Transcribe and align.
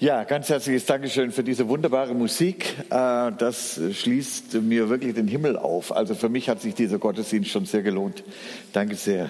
Ja, 0.00 0.24
ganz 0.24 0.48
herzliches 0.48 0.86
Dankeschön 0.86 1.30
für 1.30 1.44
diese 1.44 1.68
wunderbare 1.68 2.14
Musik. 2.14 2.74
Äh, 2.88 3.32
das 3.36 3.78
schließt 3.92 4.54
mir 4.54 4.88
wirklich 4.88 5.14
den 5.14 5.28
Himmel 5.28 5.58
auf. 5.58 5.94
Also 5.94 6.14
für 6.14 6.30
mich 6.30 6.48
hat 6.48 6.62
sich 6.62 6.74
dieser 6.74 6.98
Gottesdienst 6.98 7.50
schon 7.50 7.66
sehr 7.66 7.82
gelohnt. 7.82 8.24
Danke 8.72 8.94
sehr. 8.94 9.28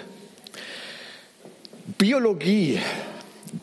Biologie, 1.98 2.78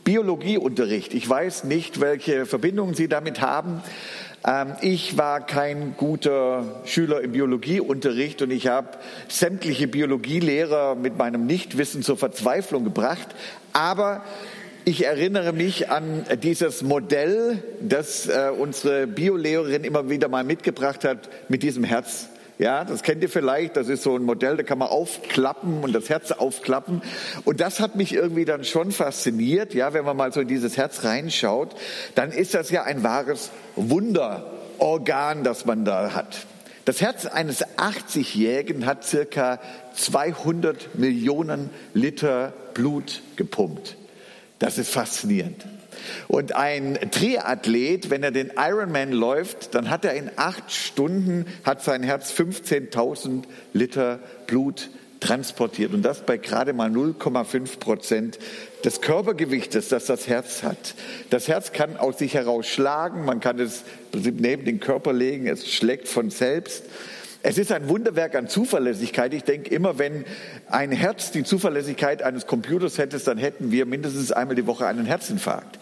Biologieunterricht. 0.04 1.13
Ich 1.13 1.29
weiß 1.29 1.63
nicht, 1.63 2.01
welche 2.01 2.45
Verbindungen 2.45 2.93
Sie 2.93 3.07
damit 3.07 3.39
haben. 3.39 3.81
Ähm, 4.45 4.73
ich 4.81 5.17
war 5.17 5.45
kein 5.45 5.95
guter 5.95 6.81
Schüler 6.83 7.21
im 7.21 7.31
Biologieunterricht 7.31 8.41
und 8.41 8.51
ich 8.51 8.67
habe 8.67 8.97
sämtliche 9.29 9.87
Biologielehrer 9.87 10.95
mit 10.95 11.17
meinem 11.17 11.45
Nichtwissen 11.45 12.03
zur 12.03 12.17
Verzweiflung 12.17 12.83
gebracht. 12.83 13.29
Aber 13.71 14.25
ich 14.88 15.05
erinnere 15.05 15.51
mich 15.51 15.89
an 15.89 16.23
dieses 16.41 16.81
Modell, 16.81 17.61
das 17.81 18.27
äh, 18.27 18.49
unsere 18.57 19.05
Biolehrerin 19.05 19.84
immer 19.84 20.09
wieder 20.09 20.29
mal 20.29 20.45
mitgebracht 20.45 21.03
hat 21.03 21.27
mit 21.49 21.62
diesem 21.62 21.84
Herz. 21.84 22.29
Ja, 22.57 22.85
das 22.85 23.03
kennt 23.03 23.21
ihr 23.21 23.27
vielleicht. 23.27 23.76
Das 23.76 23.89
ist 23.89 24.02
so 24.02 24.15
ein 24.15 24.23
Modell, 24.23 24.55
da 24.55 24.63
kann 24.63 24.77
man 24.77 24.88
aufklappen 24.88 25.84
und 25.84 25.91
das 25.91 26.07
Herz 26.07 26.31
aufklappen. 26.31 27.02
Und 27.43 27.59
das 27.59 27.81
hat 27.81 27.98
mich 27.98 28.13
irgendwie 28.13 28.45
dann 28.45 28.63
schon 28.63 28.93
fasziniert. 28.93 29.73
Ja, 29.73 29.93
wenn 29.93 30.05
man 30.05 30.15
mal 30.15 30.31
so 30.31 30.39
in 30.39 30.48
dieses 30.48 30.77
Herz 30.77 31.04
reinschaut, 31.04 31.76
dann 32.15 32.31
ist 32.31 32.54
das 32.54 32.70
ja 32.70 32.84
ein 32.84 33.04
wahres 33.04 33.51
Wunderorgan, 33.76 35.43
das 35.43 35.65
man 35.65 35.84
da 35.84 36.13
hat. 36.13 36.45
Das 36.85 37.01
Herz 37.01 37.26
eines 37.26 37.65
80-Jährigen 37.76 38.85
hat 38.85 39.04
circa 39.04 39.59
200 39.95 40.98
Millionen 40.98 41.71
Liter 41.93 42.54
Blut 42.73 43.21
gepumpt. 43.35 43.98
Das 44.59 44.77
ist 44.77 44.89
faszinierend. 44.89 45.66
Und 46.27 46.53
ein 46.55 46.98
Triathlet, 47.11 48.09
wenn 48.09 48.23
er 48.23 48.31
den 48.31 48.52
Ironman 48.57 49.11
läuft, 49.11 49.75
dann 49.75 49.89
hat 49.89 50.05
er 50.05 50.13
in 50.13 50.29
acht 50.35 50.71
Stunden, 50.71 51.45
hat 51.63 51.84
sein 51.84 52.04
Herz 52.04 52.32
15.000 52.32 53.43
Liter 53.73 54.20
Blut 54.45 54.90
transportiert. 55.20 55.93
Und 55.93 56.04
das 56.04 56.26
bei 56.26 56.37
gerade 56.37 56.73
mal 56.73 56.90
0,5 56.90 57.79
Prozent 57.79 58.40
des 58.84 59.01
Körpergewichtes, 59.01 59.90
das 59.90 60.05
das 60.05 60.27
Herz 60.27 60.63
hat. 60.63 60.95
Das 61.29 61.48
Herz 61.48 61.71
kann 61.71 61.98
aus 61.98 62.20
sich 62.20 62.35
heraus 62.35 62.67
schlagen, 62.67 63.26
man 63.26 63.39
kann 63.39 63.60
es 63.60 63.84
neben 64.13 64.66
den 64.66 64.79
Körper 64.79 65.13
legen, 65.13 65.47
es 65.47 65.67
schlägt 65.72 66.07
von 66.07 66.29
selbst. 66.29 66.84
Es 67.44 67.57
ist 67.57 67.72
ein 67.72 67.88
Wunderwerk 67.88 68.35
an 68.35 68.47
Zuverlässigkeit. 68.47 69.34
Ich 69.34 69.44
denke 69.44 69.74
immer, 69.74 70.00
wenn 70.00 70.25
ein 70.69 70.91
Herz 70.91 71.31
die 71.31 71.44
Zuverlässigkeit 71.44 72.24
eines 72.24 72.47
Computers 72.47 72.97
hätte, 72.97 73.18
dann 73.19 73.38
hätten 73.38 73.72
wir 73.72 73.85
mindestens 73.85 74.31
einmal 74.31 74.56
die 74.56 74.66
Woche 74.66 74.88
einen 74.88 75.06
Herzinfarkt. 75.06 75.78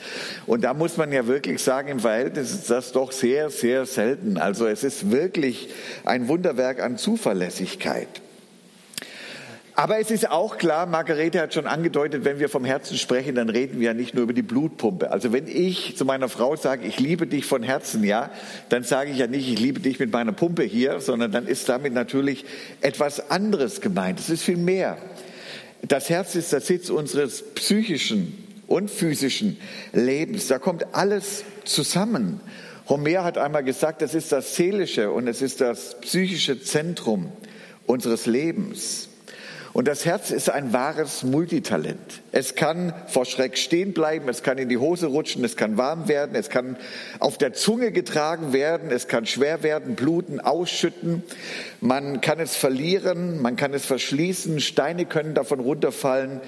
Und 0.45 0.63
da 0.63 0.73
muss 0.73 0.97
man 0.97 1.11
ja 1.11 1.27
wirklich 1.27 1.63
sagen, 1.63 1.87
im 1.87 1.99
Verhältnis 2.01 2.51
ist 2.51 2.69
das 2.69 2.91
doch 2.91 3.11
sehr, 3.11 3.49
sehr 3.49 3.85
selten. 3.85 4.37
Also 4.37 4.67
es 4.67 4.83
ist 4.83 5.11
wirklich 5.11 5.69
ein 6.03 6.27
Wunderwerk 6.27 6.81
an 6.81 6.97
Zuverlässigkeit. 6.97 8.09
Aber 9.77 9.99
es 9.99 10.09
ist 10.09 10.31
auch 10.31 10.57
klar, 10.57 10.85
Margarete 10.85 11.41
hat 11.41 11.53
schon 11.53 11.67
angedeutet, 11.67 12.23
wenn 12.23 12.39
wir 12.39 12.47
vom 12.47 12.63
Herzen 12.63 12.97
sprechen, 12.97 13.35
dann 13.35 13.49
reden 13.49 13.81
wir 13.81 13.87
ja 13.87 13.93
nicht 13.93 14.13
nur 14.13 14.23
über 14.23 14.31
die 14.31 14.41
Blutpumpe. 14.41 15.11
Also 15.11 15.33
wenn 15.33 15.47
ich 15.49 15.97
zu 15.97 16.05
meiner 16.05 16.29
Frau 16.29 16.55
sage, 16.55 16.87
ich 16.87 16.97
liebe 16.97 17.27
dich 17.27 17.45
von 17.45 17.61
Herzen, 17.61 18.05
ja, 18.05 18.29
dann 18.69 18.83
sage 18.83 19.11
ich 19.11 19.17
ja 19.17 19.27
nicht, 19.27 19.49
ich 19.49 19.59
liebe 19.59 19.81
dich 19.81 19.99
mit 19.99 20.13
meiner 20.13 20.31
Pumpe 20.31 20.63
hier, 20.63 21.01
sondern 21.01 21.33
dann 21.33 21.45
ist 21.45 21.67
damit 21.67 21.93
natürlich 21.93 22.45
etwas 22.79 23.29
anderes 23.29 23.81
gemeint. 23.81 24.17
Es 24.17 24.29
ist 24.29 24.43
viel 24.43 24.55
mehr. 24.55 24.97
Das 25.81 26.09
Herz 26.09 26.35
ist 26.35 26.53
der 26.53 26.61
Sitz 26.61 26.89
unseres 26.89 27.43
psychischen 27.55 28.45
und 28.67 28.89
physischen 28.89 29.57
Lebens. 29.91 30.47
Da 30.47 30.57
kommt 30.57 30.95
alles 30.95 31.43
zusammen. 31.65 32.39
Homer 32.87 33.25
hat 33.25 33.37
einmal 33.37 33.65
gesagt, 33.65 34.01
das 34.01 34.15
ist 34.15 34.31
das 34.31 34.55
seelische 34.55 35.11
und 35.11 35.27
es 35.27 35.41
ist 35.41 35.59
das 35.59 35.99
psychische 35.99 36.61
Zentrum 36.61 37.29
unseres 37.85 38.25
Lebens. 38.25 39.09
Und 39.75 39.89
das 39.89 40.05
Herz 40.05 40.31
ist 40.31 40.49
ein 40.49 40.71
wahres 40.71 41.23
Multitalent. 41.23 42.21
Es 42.31 42.55
kann 42.55 42.93
vor 43.07 43.25
Schreck 43.25 43.57
stehen 43.57 43.91
bleiben, 43.91 44.29
es 44.29 44.41
kann 44.41 44.57
in 44.57 44.69
die 44.69 44.77
Hose 44.77 45.07
rutschen, 45.07 45.43
es 45.43 45.57
kann 45.57 45.77
warm 45.77 46.07
werden, 46.07 46.33
es 46.33 46.49
kann 46.49 46.77
auf 47.19 47.37
der 47.37 47.51
Zunge 47.51 47.91
getragen 47.91 48.53
werden, 48.53 48.89
es 48.89 49.09
kann 49.09 49.25
schwer 49.25 49.63
werden, 49.63 49.95
bluten, 49.95 50.39
ausschütten. 50.39 51.23
Man 51.81 52.21
kann 52.21 52.39
es 52.39 52.55
verlieren, 52.55 53.41
man 53.41 53.57
kann 53.57 53.73
es 53.73 53.85
verschließen, 53.85 54.61
Steine 54.61 55.05
können 55.05 55.33
davon 55.33 55.59
runterfallen. 55.59 56.39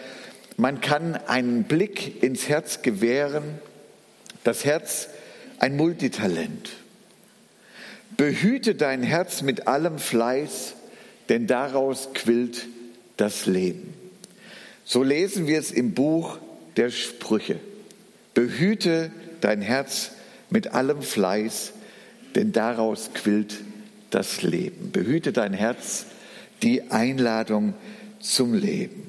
Man 0.56 0.80
kann 0.80 1.18
einen 1.28 1.66
Blick 1.66 2.24
ins 2.24 2.48
Herz 2.48 2.82
gewähren. 2.82 3.60
Das 4.46 4.64
Herz 4.64 5.10
ein 5.60 5.76
Multitalent. 5.76 6.70
Behüte 8.16 8.76
dein 8.76 9.04
Herz 9.04 9.42
mit 9.42 9.68
allem 9.68 10.00
Fleiß, 10.00 10.76
denn 11.28 11.46
daraus 11.46 12.12
quillt 12.14 12.68
das 13.18 13.46
Leben. 13.46 13.94
So 14.86 15.04
lesen 15.04 15.48
wir 15.48 15.60
es 15.60 15.72
im 15.72 15.94
Buch 15.94 16.38
der 16.78 16.92
Sprüche. 16.92 17.60
Behüte 18.34 19.12
dein 19.42 19.62
Herz 19.62 20.12
mit 20.50 20.74
allem 20.74 21.02
Fleiß, 21.02 21.74
denn 22.36 22.52
daraus 22.52 23.10
quillt 23.14 23.56
das 24.12 24.44
Leben. 24.44 24.92
Behüte 24.92 25.34
dein 25.34 25.54
Herz, 25.54 26.06
die 26.64 26.92
Einladung 26.92 27.74
zum 28.20 28.54
Leben. 28.54 29.04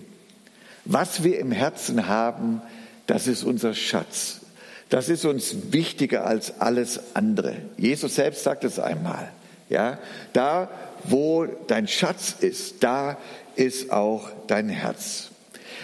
Was 0.84 1.22
wir 1.22 1.38
im 1.38 1.52
Herzen 1.52 2.08
haben, 2.08 2.62
das 3.06 3.26
ist 3.26 3.44
unser 3.44 3.74
Schatz. 3.74 4.40
Das 4.88 5.08
ist 5.08 5.24
uns 5.24 5.72
wichtiger 5.72 6.26
als 6.26 6.60
alles 6.60 7.14
andere. 7.14 7.56
Jesus 7.76 8.14
selbst 8.14 8.42
sagt 8.42 8.64
es 8.64 8.78
einmal. 8.78 9.30
Ja, 9.68 9.98
da, 10.32 10.70
wo 11.04 11.46
dein 11.66 11.88
Schatz 11.88 12.36
ist, 12.40 12.82
da 12.82 13.18
ist 13.58 13.90
auch 13.90 14.30
dein 14.46 14.68
Herz. 14.68 15.30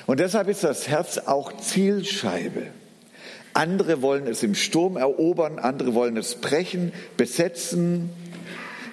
Und 0.07 0.21
deshalb 0.21 0.49
ist 0.49 0.63
das 0.65 0.89
Herz 0.89 1.19
auch 1.19 1.57
Zielscheibe. 1.57 2.69
Andere 3.53 4.01
wollen 4.01 4.27
es 4.27 4.43
im 4.43 4.55
Sturm 4.55 4.97
erobern, 4.97 5.59
andere 5.59 5.95
wollen 5.95 6.17
es 6.17 6.37
brechen, 6.37 6.93
besetzen. 7.17 8.11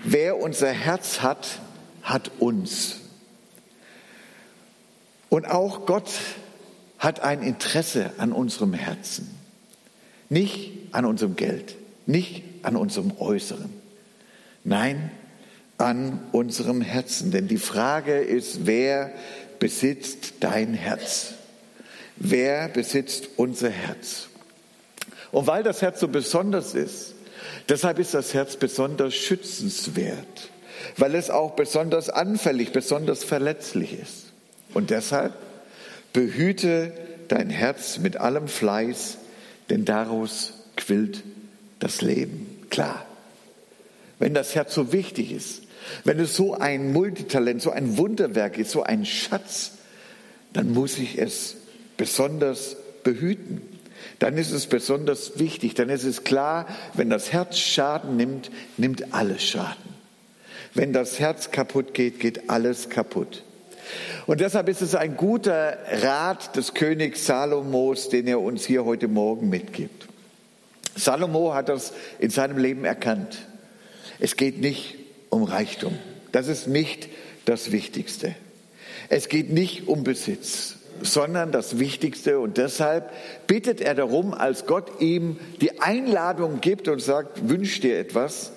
Wer 0.03 0.37
unser 0.37 0.71
Herz 0.71 1.21
hat, 1.21 1.59
hat 2.01 2.31
uns. 2.39 2.97
Und 5.29 5.45
auch 5.45 5.85
Gott 5.85 6.11
hat 6.97 7.21
ein 7.21 7.41
Interesse 7.41 8.11
an 8.17 8.31
unserem 8.31 8.73
Herzen. 8.73 9.29
Nicht 10.29 10.71
an 10.91 11.05
unserem 11.05 11.35
Geld, 11.35 11.75
nicht 12.05 12.43
an 12.63 12.75
unserem 12.75 13.13
Äußeren. 13.19 13.71
Nein, 14.63 15.11
an 15.81 16.19
unserem 16.31 16.81
Herzen. 16.81 17.31
Denn 17.31 17.47
die 17.47 17.57
Frage 17.57 18.19
ist, 18.19 18.65
wer 18.65 19.11
besitzt 19.59 20.35
dein 20.39 20.73
Herz? 20.73 21.33
Wer 22.15 22.69
besitzt 22.69 23.29
unser 23.37 23.69
Herz? 23.69 24.27
Und 25.31 25.47
weil 25.47 25.63
das 25.63 25.81
Herz 25.81 25.99
so 25.99 26.07
besonders 26.07 26.75
ist, 26.75 27.15
deshalb 27.67 27.99
ist 27.99 28.13
das 28.13 28.33
Herz 28.33 28.57
besonders 28.57 29.15
schützenswert, 29.15 30.49
weil 30.97 31.15
es 31.15 31.29
auch 31.29 31.51
besonders 31.51 32.09
anfällig, 32.09 32.71
besonders 32.71 33.23
verletzlich 33.23 33.99
ist. 33.99 34.25
Und 34.73 34.89
deshalb 34.89 35.33
behüte 36.13 36.93
dein 37.27 37.49
Herz 37.49 37.97
mit 37.97 38.17
allem 38.17 38.47
Fleiß, 38.47 39.17
denn 39.69 39.85
daraus 39.85 40.53
quillt 40.75 41.23
das 41.79 42.01
Leben. 42.01 42.65
Klar. 42.69 43.05
Wenn 44.19 44.33
das 44.33 44.53
Herz 44.53 44.73
so 44.75 44.91
wichtig 44.93 45.31
ist, 45.31 45.63
wenn 46.03 46.19
es 46.19 46.35
so 46.35 46.53
ein 46.55 46.93
Multitalent, 46.93 47.61
so 47.61 47.71
ein 47.71 47.97
Wunderwerk 47.97 48.57
ist, 48.57 48.71
so 48.71 48.83
ein 48.83 49.05
Schatz, 49.05 49.73
dann 50.53 50.71
muss 50.71 50.97
ich 50.97 51.17
es 51.17 51.57
besonders 51.97 52.77
behüten. 53.03 53.61
Dann 54.19 54.37
ist 54.37 54.51
es 54.51 54.67
besonders 54.67 55.39
wichtig, 55.39 55.73
dann 55.73 55.89
ist 55.89 56.03
es 56.03 56.23
klar, 56.23 56.67
wenn 56.93 57.09
das 57.09 57.31
Herz 57.33 57.57
Schaden 57.57 58.17
nimmt, 58.17 58.51
nimmt 58.77 59.13
alles 59.13 59.43
Schaden. 59.43 59.91
Wenn 60.73 60.93
das 60.93 61.19
Herz 61.19 61.51
kaputt 61.51 61.93
geht, 61.93 62.19
geht 62.19 62.49
alles 62.49 62.89
kaputt. 62.89 63.43
Und 64.27 64.39
deshalb 64.39 64.69
ist 64.69 64.81
es 64.81 64.95
ein 64.95 65.17
guter 65.17 65.77
Rat 66.03 66.55
des 66.55 66.73
Königs 66.73 67.25
Salomos, 67.25 68.09
den 68.09 68.27
er 68.27 68.39
uns 68.39 68.65
hier 68.65 68.85
heute 68.85 69.07
Morgen 69.07 69.49
mitgibt. 69.49 70.07
Salomo 70.95 71.53
hat 71.53 71.69
das 71.69 71.93
in 72.19 72.29
seinem 72.29 72.57
Leben 72.57 72.85
erkannt. 72.85 73.39
Es 74.19 74.35
geht 74.35 74.59
nicht 74.61 74.95
um 75.31 75.43
Reichtum. 75.43 75.97
Das 76.31 76.47
ist 76.47 76.67
nicht 76.67 77.09
das 77.45 77.71
Wichtigste. 77.71 78.35
Es 79.09 79.27
geht 79.27 79.51
nicht 79.51 79.87
um 79.87 80.03
Besitz, 80.03 80.75
sondern 81.01 81.51
das 81.51 81.79
Wichtigste. 81.79 82.39
Und 82.39 82.57
deshalb 82.57 83.11
bittet 83.47 83.81
er 83.81 83.95
darum, 83.95 84.35
als 84.35 84.67
Gott 84.67 85.01
ihm 85.01 85.39
die 85.59 85.81
Einladung 85.81 86.61
gibt 86.61 86.87
und 86.87 87.01
sagt, 87.01 87.49
wünsch 87.49 87.79
dir 87.79 87.97
etwas, 87.97 88.51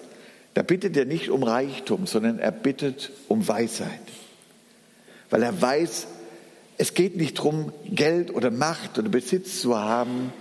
da 0.52 0.62
bittet 0.62 0.96
er 0.96 1.06
nicht 1.06 1.30
um 1.30 1.42
Reichtum, 1.42 2.06
sondern 2.06 2.38
er 2.38 2.52
bittet 2.52 3.10
um 3.28 3.48
Weisheit. 3.48 3.88
Weil 5.30 5.42
er 5.42 5.60
weiß, 5.60 6.06
es 6.76 6.94
geht 6.94 7.16
nicht 7.16 7.38
darum, 7.38 7.72
Geld 7.86 8.34
oder 8.34 8.50
Macht 8.50 8.98
oder 8.98 9.08
Besitz 9.08 9.60
zu 9.60 9.76
haben, 9.78 10.32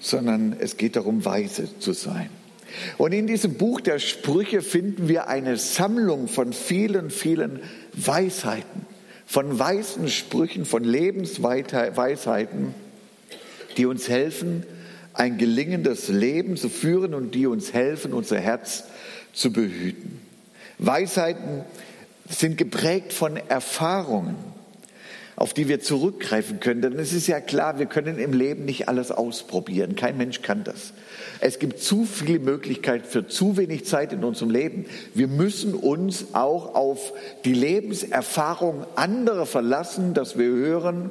sondern 0.00 0.56
es 0.58 0.76
geht 0.76 0.96
darum, 0.96 1.24
weise 1.24 1.78
zu 1.78 1.92
sein. 1.92 2.30
Und 2.98 3.12
in 3.12 3.26
diesem 3.26 3.54
Buch 3.54 3.80
der 3.80 3.98
Sprüche 3.98 4.62
finden 4.62 5.08
wir 5.08 5.28
eine 5.28 5.56
Sammlung 5.56 6.28
von 6.28 6.52
vielen, 6.52 7.10
vielen 7.10 7.60
Weisheiten, 7.92 8.86
von 9.26 9.58
weisen 9.58 10.08
Sprüchen, 10.08 10.64
von 10.64 10.84
Lebensweisheiten, 10.84 12.74
die 13.76 13.86
uns 13.86 14.08
helfen, 14.08 14.64
ein 15.12 15.38
gelingendes 15.38 16.08
Leben 16.08 16.56
zu 16.56 16.68
führen 16.68 17.14
und 17.14 17.34
die 17.34 17.46
uns 17.46 17.72
helfen, 17.72 18.12
unser 18.12 18.38
Herz 18.38 18.84
zu 19.32 19.52
behüten. 19.52 20.20
Weisheiten 20.78 21.64
sind 22.28 22.58
geprägt 22.58 23.12
von 23.12 23.36
Erfahrungen, 23.36 24.36
auf 25.36 25.54
die 25.54 25.68
wir 25.68 25.80
zurückgreifen 25.80 26.60
können. 26.60 26.82
Denn 26.82 26.98
es 26.98 27.12
ist 27.12 27.26
ja 27.26 27.40
klar, 27.40 27.78
wir 27.78 27.86
können 27.86 28.18
im 28.18 28.32
Leben 28.32 28.64
nicht 28.64 28.88
alles 28.88 29.10
ausprobieren. 29.10 29.96
Kein 29.96 30.16
Mensch 30.16 30.42
kann 30.42 30.64
das. 30.64 30.92
Es 31.40 31.58
gibt 31.58 31.80
zu 31.80 32.04
viele 32.04 32.38
Möglichkeiten 32.38 33.04
für 33.04 33.26
zu 33.26 33.56
wenig 33.56 33.84
Zeit 33.84 34.12
in 34.12 34.24
unserem 34.24 34.50
Leben. 34.50 34.86
Wir 35.14 35.28
müssen 35.28 35.74
uns 35.74 36.26
auch 36.32 36.74
auf 36.74 37.12
die 37.44 37.54
Lebenserfahrung 37.54 38.84
anderer 38.94 39.46
verlassen, 39.46 40.14
dass 40.14 40.38
wir 40.38 40.46
hören, 40.46 41.10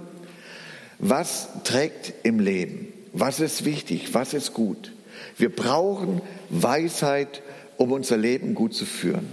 was 1.00 1.50
trägt 1.64 2.14
im 2.24 2.40
Leben, 2.40 2.88
was 3.12 3.40
ist 3.40 3.66
wichtig, 3.66 4.14
was 4.14 4.34
ist 4.34 4.54
gut. 4.54 4.94
Wir 5.38 5.54
brauchen 5.54 6.22
Weisheit, 6.50 7.42
um 7.78 7.92
unser 7.92 8.18
Leben 8.18 8.56
gut 8.56 8.74
zu 8.74 8.86
führen. 8.86 9.28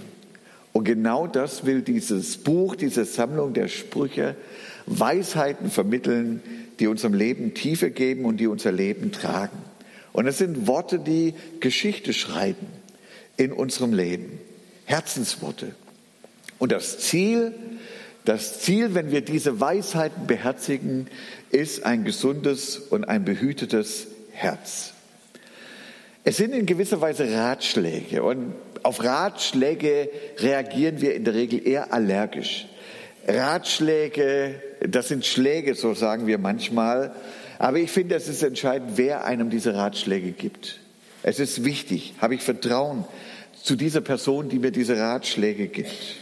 Und 0.72 0.84
genau 0.84 1.26
das 1.26 1.64
will 1.66 1.82
dieses 1.82 2.38
Buch, 2.38 2.76
diese 2.76 3.04
Sammlung 3.04 3.54
der 3.54 3.68
Sprüche, 3.68 4.36
Weisheiten 4.90 5.70
vermitteln, 5.70 6.42
die 6.80 6.88
unserem 6.88 7.14
Leben 7.14 7.54
Tiefe 7.54 7.90
geben 7.90 8.24
und 8.24 8.38
die 8.38 8.48
unser 8.48 8.72
Leben 8.72 9.12
tragen. 9.12 9.58
Und 10.12 10.26
es 10.26 10.38
sind 10.38 10.66
Worte, 10.66 10.98
die 10.98 11.34
Geschichte 11.60 12.12
schreiben 12.12 12.66
in 13.36 13.52
unserem 13.52 13.92
Leben. 13.92 14.40
Herzensworte. 14.84 15.74
Und 16.58 16.72
das 16.72 16.98
Ziel, 16.98 17.54
das 18.24 18.60
Ziel, 18.60 18.94
wenn 18.94 19.12
wir 19.12 19.20
diese 19.20 19.60
Weisheiten 19.60 20.26
beherzigen, 20.26 21.06
ist 21.50 21.84
ein 21.84 22.04
gesundes 22.04 22.76
und 22.76 23.04
ein 23.04 23.24
behütetes 23.24 24.08
Herz. 24.32 24.92
Es 26.24 26.36
sind 26.36 26.52
in 26.52 26.66
gewisser 26.66 27.00
Weise 27.00 27.32
Ratschläge 27.32 28.22
und 28.22 28.54
auf 28.82 29.02
Ratschläge 29.02 30.10
reagieren 30.38 31.00
wir 31.00 31.14
in 31.14 31.24
der 31.24 31.34
Regel 31.34 31.66
eher 31.66 31.92
allergisch. 31.92 32.66
Ratschläge, 33.26 34.60
das 34.80 35.08
sind 35.08 35.26
Schläge, 35.26 35.74
so 35.74 35.94
sagen 35.94 36.26
wir 36.26 36.38
manchmal. 36.38 37.14
Aber 37.58 37.78
ich 37.78 37.90
finde, 37.90 38.14
es 38.14 38.28
ist 38.28 38.42
entscheidend, 38.42 38.92
wer 38.96 39.24
einem 39.24 39.50
diese 39.50 39.74
Ratschläge 39.74 40.32
gibt. 40.32 40.80
Es 41.22 41.38
ist 41.38 41.64
wichtig, 41.64 42.14
habe 42.18 42.34
ich 42.34 42.42
Vertrauen 42.42 43.04
zu 43.62 43.76
dieser 43.76 44.00
Person, 44.00 44.48
die 44.48 44.58
mir 44.58 44.70
diese 44.70 44.96
Ratschläge 44.96 45.68
gibt. 45.68 46.16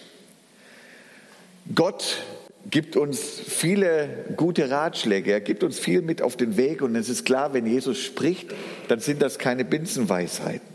Gott 1.74 2.22
gibt 2.70 2.96
uns 2.96 3.20
viele 3.20 4.08
gute 4.36 4.70
Ratschläge. 4.70 5.32
Er 5.32 5.40
gibt 5.40 5.62
uns 5.62 5.78
viel 5.78 6.02
mit 6.02 6.22
auf 6.22 6.36
den 6.36 6.56
Weg. 6.56 6.82
Und 6.82 6.96
es 6.96 7.08
ist 7.08 7.24
klar, 7.24 7.52
wenn 7.54 7.66
Jesus 7.66 7.98
spricht, 7.98 8.48
dann 8.88 9.00
sind 9.00 9.22
das 9.22 9.38
keine 9.38 9.64
Binsenweisheiten. 9.64 10.66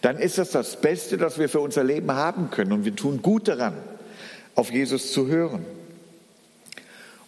Dann 0.00 0.18
ist 0.18 0.38
das 0.38 0.50
das 0.50 0.80
Beste, 0.80 1.16
das 1.16 1.38
wir 1.38 1.48
für 1.48 1.60
unser 1.60 1.84
Leben 1.84 2.10
haben 2.12 2.50
können. 2.50 2.72
Und 2.72 2.84
wir 2.84 2.96
tun 2.96 3.22
gut 3.22 3.48
daran, 3.48 3.74
auf 4.54 4.72
Jesus 4.72 5.12
zu 5.12 5.28
hören. 5.28 5.64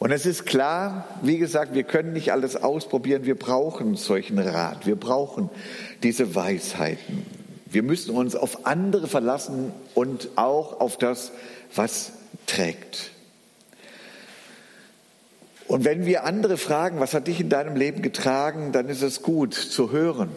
Und 0.05 0.13
es 0.13 0.27
ist 0.27 0.45
klar, 0.45 1.09
wie 1.23 1.39
gesagt, 1.39 1.73
wir 1.73 1.83
können 1.83 2.13
nicht 2.13 2.31
alles 2.31 2.57
ausprobieren. 2.57 3.25
Wir 3.25 3.39
brauchen 3.39 3.97
solchen 3.97 4.39
Rat. 4.39 4.87
Wir 4.87 4.97
brauchen 4.97 5.49
diese 6.03 6.35
Weisheiten. 6.35 7.25
Wir 7.65 7.83
müssen 7.83 8.15
uns 8.15 8.37
auf 8.37 8.67
andere 8.67 9.07
verlassen 9.07 9.73
und 9.95 10.29
auch 10.37 10.79
auf 10.79 10.99
das, 10.99 11.33
was 11.75 12.13
trägt. 12.45 13.13
Und 15.69 15.87
wenn 15.87 16.05
wir 16.05 16.25
andere 16.25 16.59
fragen, 16.59 17.01
was 17.01 17.15
hat 17.15 17.27
dich 17.27 17.41
in 17.41 17.49
deinem 17.49 17.75
Leben 17.75 18.03
getragen, 18.03 18.73
dann 18.73 18.91
ist 18.91 19.01
es 19.01 19.23
gut 19.23 19.55
zu 19.55 19.91
hören. 19.91 20.29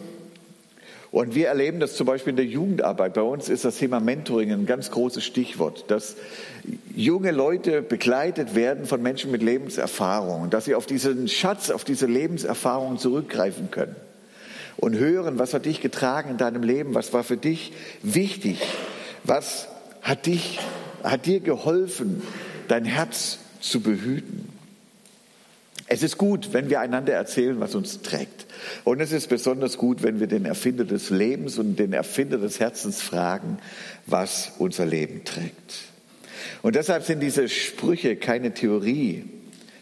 Und 1.10 1.34
wir 1.34 1.48
erleben 1.48 1.80
das 1.80 1.96
zum 1.96 2.06
Beispiel 2.06 2.32
in 2.32 2.36
der 2.36 2.44
Jugendarbeit. 2.44 3.14
Bei 3.14 3.22
uns 3.22 3.48
ist 3.48 3.64
das 3.64 3.78
Thema 3.78 3.98
Mentoring 3.98 4.52
ein 4.52 4.66
ganz 4.66 4.90
großes 4.90 5.24
Stichwort, 5.24 5.90
dass 5.90 6.16
junge 6.94 7.30
Leute 7.30 7.80
begleitet 7.80 8.54
werden 8.54 8.84
von 8.84 9.02
Menschen 9.02 9.30
mit 9.30 9.42
Lebenserfahrung, 9.42 10.50
dass 10.50 10.66
sie 10.66 10.74
auf 10.74 10.84
diesen 10.84 11.28
Schatz, 11.28 11.70
auf 11.70 11.84
diese 11.84 12.06
Lebenserfahrung 12.06 12.98
zurückgreifen 12.98 13.70
können 13.70 13.96
und 14.76 14.96
hören, 14.96 15.38
was 15.38 15.54
hat 15.54 15.64
dich 15.64 15.80
getragen 15.80 16.30
in 16.30 16.36
deinem 16.36 16.62
Leben, 16.62 16.94
was 16.94 17.12
war 17.14 17.24
für 17.24 17.38
dich 17.38 17.72
wichtig, 18.02 18.60
was 19.24 19.68
hat 20.02 20.26
dich, 20.26 20.58
hat 21.02 21.24
dir 21.24 21.40
geholfen, 21.40 22.22
dein 22.68 22.84
Herz 22.84 23.38
zu 23.60 23.80
behüten. 23.80 24.57
Es 25.90 26.02
ist 26.02 26.18
gut, 26.18 26.52
wenn 26.52 26.68
wir 26.68 26.80
einander 26.80 27.14
erzählen, 27.14 27.60
was 27.60 27.74
uns 27.74 28.02
trägt. 28.02 28.46
Und 28.84 29.00
es 29.00 29.10
ist 29.10 29.28
besonders 29.28 29.78
gut, 29.78 30.02
wenn 30.02 30.20
wir 30.20 30.26
den 30.26 30.44
Erfinder 30.44 30.84
des 30.84 31.08
Lebens 31.08 31.58
und 31.58 31.76
den 31.78 31.94
Erfinder 31.94 32.36
des 32.36 32.60
Herzens 32.60 33.00
fragen, 33.00 33.58
was 34.06 34.52
unser 34.58 34.84
Leben 34.84 35.24
trägt. 35.24 35.80
Und 36.60 36.76
deshalb 36.76 37.04
sind 37.04 37.20
diese 37.20 37.48
Sprüche 37.48 38.16
keine 38.16 38.52
Theorie. 38.52 39.24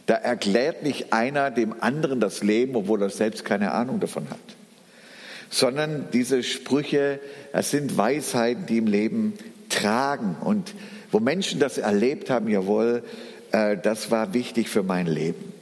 Da 0.07 0.15
erklärt 0.15 0.85
nicht 0.85 1.13
einer 1.13 1.51
dem 1.51 1.75
anderen 1.83 2.21
das 2.21 2.45
Leben, 2.45 2.77
obwohl 2.77 3.03
er 3.03 3.11
selbst 3.11 3.45
keine 3.45 3.73
Ahnung 3.73 3.99
davon 3.99 4.31
hat. 4.31 4.39
Sondern 5.51 6.07
diese 6.13 6.45
Sprüche, 6.45 7.19
es 7.53 7.73
sind 7.73 7.97
Weisheiten, 7.97 8.67
die 8.67 8.79
im 8.79 8.87
Leben 8.87 9.35
tragen. 9.71 10.37
Und 10.41 10.75
wo 11.11 11.19
Menschen 11.19 11.59
das 11.59 11.79
erlebt 11.79 12.31
haben, 12.31 12.49
jawohl, 12.49 13.03
äh, 13.51 13.77
das 13.77 14.13
war 14.13 14.35
wichtig 14.35 14.69
für 14.69 14.85
mein 14.85 15.07
Leben. 15.07 15.56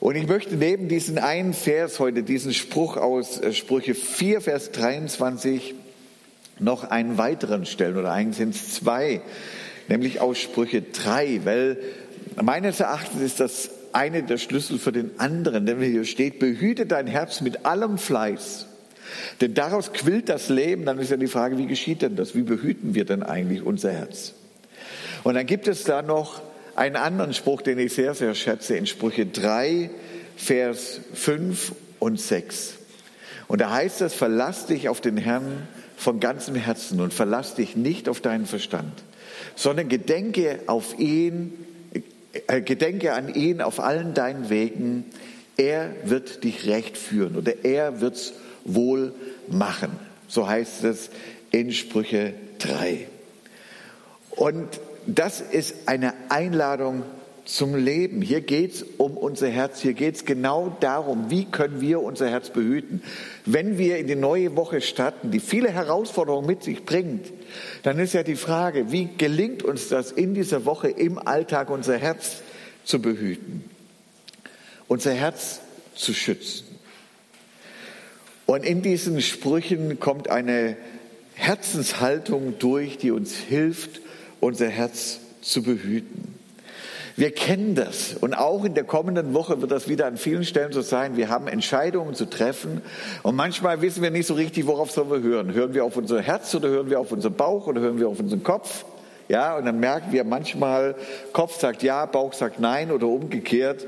Und 0.00 0.16
ich 0.16 0.26
möchte 0.26 0.56
neben 0.56 0.88
diesen 0.88 1.18
einen 1.18 1.52
Vers 1.52 2.00
heute, 2.00 2.22
diesen 2.22 2.54
Spruch 2.54 2.96
aus 2.96 3.38
äh, 3.38 3.52
Sprüche 3.52 3.94
4, 3.94 4.40
Vers 4.40 4.72
23, 4.72 5.74
noch 6.58 6.84
einen 6.84 7.18
weiteren 7.18 7.66
stellen, 7.66 7.98
oder 7.98 8.10
eigentlich 8.10 8.38
sind 8.38 8.54
es 8.54 8.74
zwei, 8.74 9.20
nämlich 9.88 10.20
aus 10.22 10.38
Sprüche 10.38 10.80
3, 10.82 11.40
weil 11.44 11.78
meines 12.42 12.80
Erachtens 12.80 13.20
ist 13.20 13.40
das 13.40 13.70
eine 13.92 14.22
der 14.22 14.38
Schlüssel 14.38 14.78
für 14.78 14.92
den 14.92 15.18
anderen, 15.18 15.66
denn 15.66 15.80
hier 15.82 16.04
steht, 16.04 16.38
behüte 16.38 16.86
dein 16.86 17.06
Herz 17.06 17.42
mit 17.42 17.66
allem 17.66 17.98
Fleiß, 17.98 18.66
denn 19.42 19.52
daraus 19.52 19.92
quillt 19.92 20.28
das 20.28 20.48
Leben. 20.48 20.84
Dann 20.84 20.98
ist 20.98 21.10
ja 21.10 21.16
die 21.16 21.26
Frage, 21.26 21.58
wie 21.58 21.66
geschieht 21.66 22.02
denn 22.02 22.16
das? 22.16 22.34
Wie 22.34 22.42
behüten 22.42 22.94
wir 22.94 23.04
denn 23.04 23.22
eigentlich 23.22 23.62
unser 23.62 23.90
Herz? 23.92 24.34
Und 25.24 25.34
dann 25.34 25.46
gibt 25.46 25.66
es 25.66 25.84
da 25.84 26.00
noch 26.00 26.40
einen 26.76 26.96
anderen 26.96 27.34
Spruch, 27.34 27.62
den 27.62 27.78
ich 27.78 27.94
sehr, 27.94 28.14
sehr 28.14 28.34
schätze, 28.34 28.76
in 28.76 28.86
Sprüche 28.86 29.26
3, 29.26 29.90
Vers 30.36 31.00
5 31.14 31.72
und 31.98 32.20
6. 32.20 32.74
Und 33.48 33.60
da 33.60 33.70
heißt 33.70 34.00
es, 34.02 34.14
verlass 34.14 34.66
dich 34.66 34.88
auf 34.88 35.00
den 35.00 35.16
Herrn 35.16 35.68
von 35.96 36.20
ganzem 36.20 36.54
Herzen 36.54 37.00
und 37.00 37.12
verlass 37.12 37.54
dich 37.54 37.76
nicht 37.76 38.08
auf 38.08 38.20
deinen 38.20 38.46
Verstand, 38.46 39.02
sondern 39.54 39.88
gedenke 39.88 40.60
auf 40.66 40.98
ihn, 40.98 41.52
äh, 42.46 42.62
gedenke 42.62 43.12
an 43.12 43.34
ihn 43.34 43.60
auf 43.60 43.80
allen 43.80 44.14
deinen 44.14 44.48
Wegen. 44.50 45.04
Er 45.56 45.90
wird 46.04 46.44
dich 46.44 46.66
recht 46.66 46.96
führen 46.96 47.36
oder 47.36 47.64
er 47.64 48.00
wird's 48.00 48.32
wohl 48.64 49.12
machen. 49.48 49.90
So 50.28 50.48
heißt 50.48 50.84
es 50.84 51.10
in 51.50 51.72
Sprüche 51.72 52.32
3. 52.60 53.08
Und 54.30 54.80
das 55.06 55.40
ist 55.40 55.74
eine 55.86 56.14
Einladung 56.28 57.04
zum 57.44 57.74
Leben. 57.74 58.22
Hier 58.22 58.40
geht 58.40 58.74
es 58.74 58.84
um 58.98 59.16
unser 59.16 59.48
Herz. 59.48 59.80
Hier 59.80 59.94
geht 59.94 60.14
es 60.14 60.24
genau 60.24 60.76
darum, 60.80 61.30
wie 61.30 61.46
können 61.46 61.80
wir 61.80 62.00
unser 62.00 62.28
Herz 62.30 62.50
behüten. 62.50 63.02
Wenn 63.44 63.78
wir 63.78 63.98
in 63.98 64.06
die 64.06 64.14
neue 64.14 64.56
Woche 64.56 64.80
starten, 64.80 65.30
die 65.30 65.40
viele 65.40 65.70
Herausforderungen 65.70 66.46
mit 66.46 66.62
sich 66.62 66.84
bringt, 66.84 67.26
dann 67.82 67.98
ist 67.98 68.12
ja 68.12 68.22
die 68.22 68.36
Frage, 68.36 68.92
wie 68.92 69.08
gelingt 69.18 69.62
uns 69.62 69.88
das 69.88 70.12
in 70.12 70.34
dieser 70.34 70.64
Woche 70.64 70.88
im 70.88 71.18
Alltag 71.18 71.70
unser 71.70 71.98
Herz 71.98 72.42
zu 72.84 73.02
behüten, 73.02 73.64
unser 74.86 75.12
Herz 75.12 75.60
zu 75.94 76.14
schützen. 76.14 76.66
Und 78.46 78.64
in 78.64 78.82
diesen 78.82 79.20
Sprüchen 79.20 80.00
kommt 80.00 80.28
eine 80.28 80.76
Herzenshaltung 81.34 82.58
durch, 82.58 82.98
die 82.98 83.12
uns 83.12 83.34
hilft, 83.36 84.00
unser 84.40 84.68
Herz 84.68 85.20
zu 85.42 85.62
behüten. 85.62 86.40
Wir 87.16 87.32
kennen 87.32 87.74
das 87.74 88.14
und 88.14 88.34
auch 88.34 88.64
in 88.64 88.74
der 88.74 88.84
kommenden 88.84 89.34
Woche 89.34 89.60
wird 89.60 89.70
das 89.70 89.88
wieder 89.88 90.06
an 90.06 90.16
vielen 90.16 90.44
Stellen 90.44 90.72
so 90.72 90.80
sein. 90.80 91.16
Wir 91.16 91.28
haben 91.28 91.48
Entscheidungen 91.48 92.14
zu 92.14 92.24
treffen 92.24 92.80
und 93.22 93.36
manchmal 93.36 93.82
wissen 93.82 94.02
wir 94.02 94.10
nicht 94.10 94.26
so 94.26 94.34
richtig, 94.34 94.66
worauf 94.66 94.90
sollen 94.90 95.10
wir 95.10 95.20
hören. 95.20 95.52
Hören 95.52 95.74
wir 95.74 95.84
auf 95.84 95.96
unser 95.96 96.22
Herz 96.22 96.54
oder 96.54 96.68
hören 96.68 96.88
wir 96.88 96.98
auf 96.98 97.12
unseren 97.12 97.34
Bauch 97.34 97.66
oder 97.66 97.80
hören 97.80 97.98
wir 97.98 98.08
auf 98.08 98.20
unseren 98.20 98.42
Kopf? 98.42 98.84
Ja, 99.28 99.56
und 99.56 99.64
dann 99.64 99.78
merken 99.78 100.10
wir 100.10 100.24
manchmal, 100.24 100.96
Kopf 101.32 101.60
sagt 101.60 101.84
ja, 101.84 102.04
Bauch 102.06 102.32
sagt 102.32 102.58
nein 102.58 102.90
oder 102.90 103.06
umgekehrt. 103.06 103.86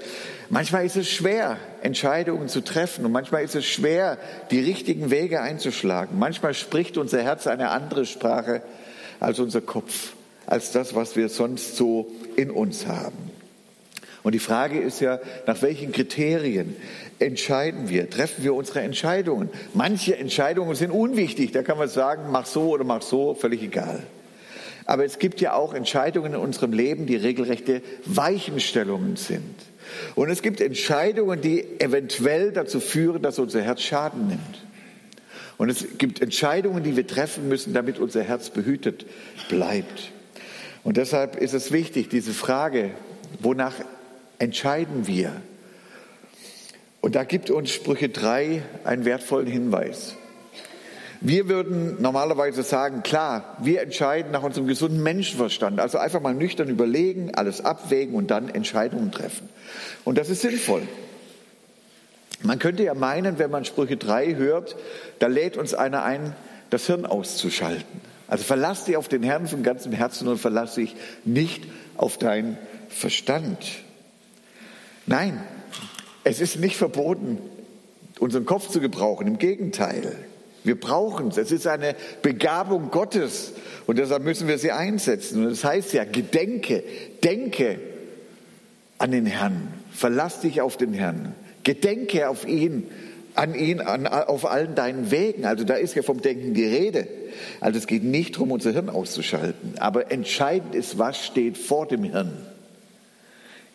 Manchmal 0.51 0.87
ist 0.87 0.97
es 0.97 1.09
schwer, 1.09 1.57
Entscheidungen 1.83 2.49
zu 2.49 2.61
treffen 2.61 3.05
und 3.05 3.11
manchmal 3.11 3.43
ist 3.43 3.57
es 3.57 3.65
schwer, 3.65 4.19
die 4.53 4.61
richtigen 4.61 5.11
Wege 5.11 5.41
einzuschlagen. 5.41 6.19
Manchmal 6.19 6.55
spricht 6.55 6.97
unser 6.97 7.23
Herz 7.23 7.49
eine 7.49 7.71
andere 7.71 8.07
Sprache 8.07 8.63
als 9.19 9.41
unser 9.41 9.63
Kopf, 9.63 10.13
als 10.47 10.73
das, 10.73 10.95
was 10.95 11.17
wir 11.17 11.29
sonst 11.29 11.77
so 11.77 12.11
in 12.37 12.51
uns 12.51 12.87
haben. 12.87 13.31
Und 14.23 14.33
die 14.33 14.39
Frage 14.39 14.79
ist 14.79 15.01
ja, 15.01 15.19
nach 15.47 15.63
welchen 15.63 15.91
Kriterien 15.91 16.77
entscheiden 17.19 17.89
wir, 17.89 18.09
treffen 18.09 18.45
wir 18.45 18.55
unsere 18.55 18.81
Entscheidungen? 18.81 19.51
Manche 19.75 20.17
Entscheidungen 20.17 20.77
sind 20.77 20.93
unwichtig, 20.93 21.51
da 21.53 21.63
kann 21.63 21.79
man 21.79 21.89
sagen, 21.89 22.31
mach 22.31 22.47
so 22.47 22.69
oder 22.71 22.85
mach 22.85 23.03
so, 23.03 23.35
völlig 23.35 23.63
egal. 23.63 24.05
Aber 24.85 25.05
es 25.05 25.19
gibt 25.19 25.41
ja 25.41 25.55
auch 25.55 25.75
Entscheidungen 25.75 26.35
in 26.35 26.41
unserem 26.41 26.73
Leben, 26.73 27.07
die 27.07 27.17
regelrechte 27.17 27.83
Weichenstellungen 28.05 29.17
sind. 29.17 29.55
Und 30.15 30.31
es 30.31 30.43
gibt 30.43 30.61
Entscheidungen, 30.61 31.41
die 31.41 31.65
eventuell 31.81 32.53
dazu 32.53 32.81
führen, 32.81 33.23
dass 33.23 33.39
unser 33.39 33.63
Herz 33.63 33.83
Schaden 33.83 34.29
nimmt. 34.29 34.65
Und 35.59 35.69
es 35.69 35.99
gibt 35.99 36.21
Entscheidungen, 36.21 36.83
die 36.83 36.97
wir 36.97 37.07
treffen 37.07 37.49
müssen, 37.49 37.75
damit 37.75 37.99
unser 37.99 38.23
Herz 38.23 38.51
behütet 38.51 39.07
bleibt. 39.49 40.13
Und 40.85 40.97
deshalb 40.97 41.37
ist 41.37 41.55
es 41.55 41.73
wichtig, 41.73 42.09
diese 42.09 42.33
Frage, 42.33 42.91
wonach 43.41 43.75
entscheiden 44.39 45.07
wir? 45.07 45.33
Und 47.01 47.15
da 47.15 47.25
gibt 47.25 47.51
uns 47.51 47.71
Sprüche 47.71 48.09
3 48.09 48.63
einen 48.85 49.05
wertvollen 49.05 49.47
Hinweis. 49.47 50.17
Wir 51.21 51.49
würden 51.49 52.03
normalerweise 52.03 52.65
sagen, 52.65 53.05
klar, 53.05 53.57
wir 53.61 53.81
entscheiden 53.81 54.33
nach 54.33 54.43
unserem 54.43 54.67
gesunden 54.67 55.03
Menschenverstand. 55.05 55.79
Also 55.79 55.99
einfach 55.99 56.21
mal 56.21 56.35
nüchtern 56.35 56.69
überlegen, 56.69 57.33
alles 57.35 57.65
abwägen 57.65 58.17
und 58.17 58.33
dann 58.33 58.49
Entscheidungen 58.49 59.13
treffen. 59.13 59.49
Und 60.05 60.19
das 60.19 60.31
ist 60.31 60.43
sinnvoll. 60.43 60.83
Man 62.43 62.59
könnte 62.59 62.83
ja 62.83 62.95
meinen, 62.95 63.39
wenn 63.39 63.53
man 63.53 63.65
Sprüche 63.65 63.97
3 63.97 64.35
hört, 64.35 64.75
da 65.21 65.29
lädt 65.29 65.57
uns 65.57 65.75
einer 65.75 66.03
ein, 66.03 66.35
das 66.71 66.87
Hirn 66.87 67.07
auszuschalten. 67.07 68.12
Also 68.33 68.45
verlass 68.45 68.87
dich 68.87 68.97
auf 68.97 69.09
den 69.09 69.23
Herrn 69.23 69.47
von 69.47 69.63
ganzem 69.63 69.93
Herzen 69.93 70.27
und 70.27 70.39
verlass 70.39 70.77
dich 70.77 70.97
nicht 71.27 71.65
auf 71.99 72.17
deinen 72.17 72.57
Verstand. 72.89 73.59
Nein, 75.07 75.39
es 76.25 76.41
ist 76.41 76.59
nicht 76.59 76.77
verboten, 76.77 77.37
unseren 78.21 78.47
Kopf 78.47 78.71
zu 78.71 78.81
gebrauchen. 78.81 79.27
Im 79.27 79.37
Gegenteil. 79.37 80.17
Wir 80.65 80.81
brauchen 80.81 81.29
es. 81.29 81.37
Es 81.37 81.53
ist 81.53 81.67
eine 81.67 81.95
Begabung 82.23 82.91
Gottes 82.91 83.53
und 83.87 83.99
deshalb 83.99 84.25
müssen 84.25 84.49
wir 84.49 84.57
sie 84.57 84.73
einsetzen. 84.73 85.45
Und 85.45 85.51
das 85.51 85.63
heißt 85.63 85.93
ja, 85.93 86.05
gedenke, 86.05 86.85
denke 87.23 87.81
an 88.97 89.11
den 89.11 89.27
Herrn, 89.27 89.69
verlass 89.93 90.41
dich 90.41 90.63
auf 90.63 90.79
den 90.79 90.95
Herrn, 90.95 91.35
gedenke 91.65 92.31
auf 92.31 92.49
ihn, 92.49 92.89
an 93.35 93.55
ihn, 93.55 93.81
an, 93.81 94.07
auf 94.07 94.51
allen 94.51 94.75
deinen 94.75 95.11
Wegen. 95.11 95.45
Also 95.45 95.65
da 95.65 95.75
ist 95.75 95.95
ja 95.95 96.03
vom 96.03 96.21
Denken 96.21 96.55
die 96.55 96.67
Rede. 96.67 97.07
Also 97.61 97.79
es 97.79 97.87
geht 97.87 98.05
nicht 98.05 98.35
darum, 98.35 98.53
unser 98.53 98.73
Hirn 98.73 98.89
auszuschalten, 98.89 99.75
aber 99.79 100.11
entscheidend 100.11 100.75
ist, 100.75 100.99
was 100.99 101.25
steht 101.25 101.57
vor 101.57 101.87
dem 101.87 102.05
Hirn. 102.05 102.33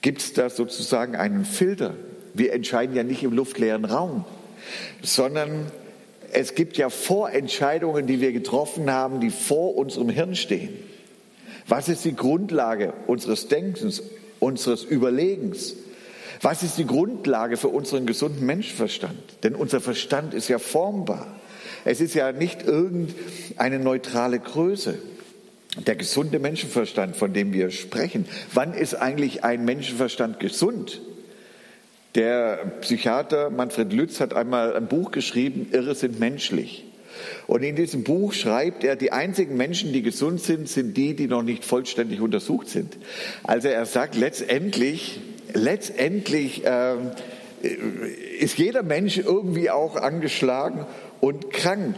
Gibt 0.01 0.21
es 0.21 0.33
da 0.33 0.49
sozusagen 0.49 1.15
einen 1.15 1.43
Filter? 1.43 1.95
Wir 2.33 2.53
entscheiden 2.53 2.95
ja 2.95 3.03
nicht 3.03 3.23
im 3.23 3.33
luftleeren 3.33 3.85
Raum, 3.85 4.25
sondern 5.01 5.71
es 6.31 6.55
gibt 6.55 6.77
ja 6.77 6.89
Vorentscheidungen, 6.89 8.05
die 8.05 8.21
wir 8.21 8.31
getroffen 8.31 8.91
haben, 8.91 9.21
die 9.21 9.31
vor 9.31 9.75
unserem 9.75 10.09
Hirn 10.09 10.35
stehen. 10.35 10.69
Was 11.67 11.89
ist 11.89 12.05
die 12.05 12.15
Grundlage 12.15 12.93
unseres 13.07 13.47
Denkens, 13.47 14.03
unseres 14.39 14.83
Überlegens? 14.83 15.75
Was 16.41 16.63
ist 16.63 16.77
die 16.77 16.85
Grundlage 16.85 17.57
für 17.57 17.69
unseren 17.69 18.05
gesunden 18.05 18.45
Menschenverstand? 18.45 19.17
Denn 19.43 19.55
unser 19.55 19.81
Verstand 19.81 20.33
ist 20.33 20.47
ja 20.47 20.59
formbar. 20.59 21.27
Es 21.85 22.01
ist 22.01 22.13
ja 22.13 22.31
nicht 22.31 22.63
irgendeine 22.63 23.79
neutrale 23.79 24.39
Größe. 24.39 24.97
Der 25.85 25.95
gesunde 25.95 26.39
Menschenverstand, 26.39 27.15
von 27.15 27.33
dem 27.33 27.53
wir 27.53 27.69
sprechen. 27.71 28.25
Wann 28.53 28.73
ist 28.73 28.95
eigentlich 28.95 29.43
ein 29.43 29.63
Menschenverstand 29.63 30.39
gesund? 30.39 31.01
Der 32.15 32.57
Psychiater 32.81 33.51
Manfred 33.51 33.93
Lütz 33.93 34.19
hat 34.19 34.33
einmal 34.33 34.75
ein 34.75 34.87
Buch 34.87 35.11
geschrieben, 35.11 35.69
Irre 35.71 35.93
sind 35.93 36.19
menschlich. 36.19 36.85
Und 37.45 37.63
in 37.63 37.75
diesem 37.75 38.03
Buch 38.03 38.33
schreibt 38.33 38.83
er, 38.83 38.95
die 38.95 39.11
einzigen 39.11 39.55
Menschen, 39.55 39.93
die 39.93 40.01
gesund 40.01 40.41
sind, 40.41 40.67
sind 40.67 40.97
die, 40.97 41.15
die 41.15 41.27
noch 41.27 41.43
nicht 41.43 41.63
vollständig 41.63 42.21
untersucht 42.21 42.69
sind. 42.69 42.97
Also 43.43 43.67
er 43.67 43.85
sagt 43.85 44.15
letztendlich, 44.15 45.19
letztendlich 45.53 46.65
äh, 46.65 46.95
ist 48.39 48.57
jeder 48.57 48.83
Mensch 48.83 49.17
irgendwie 49.17 49.69
auch 49.69 49.95
angeschlagen 49.95 50.85
und 51.21 51.51
krank. 51.51 51.95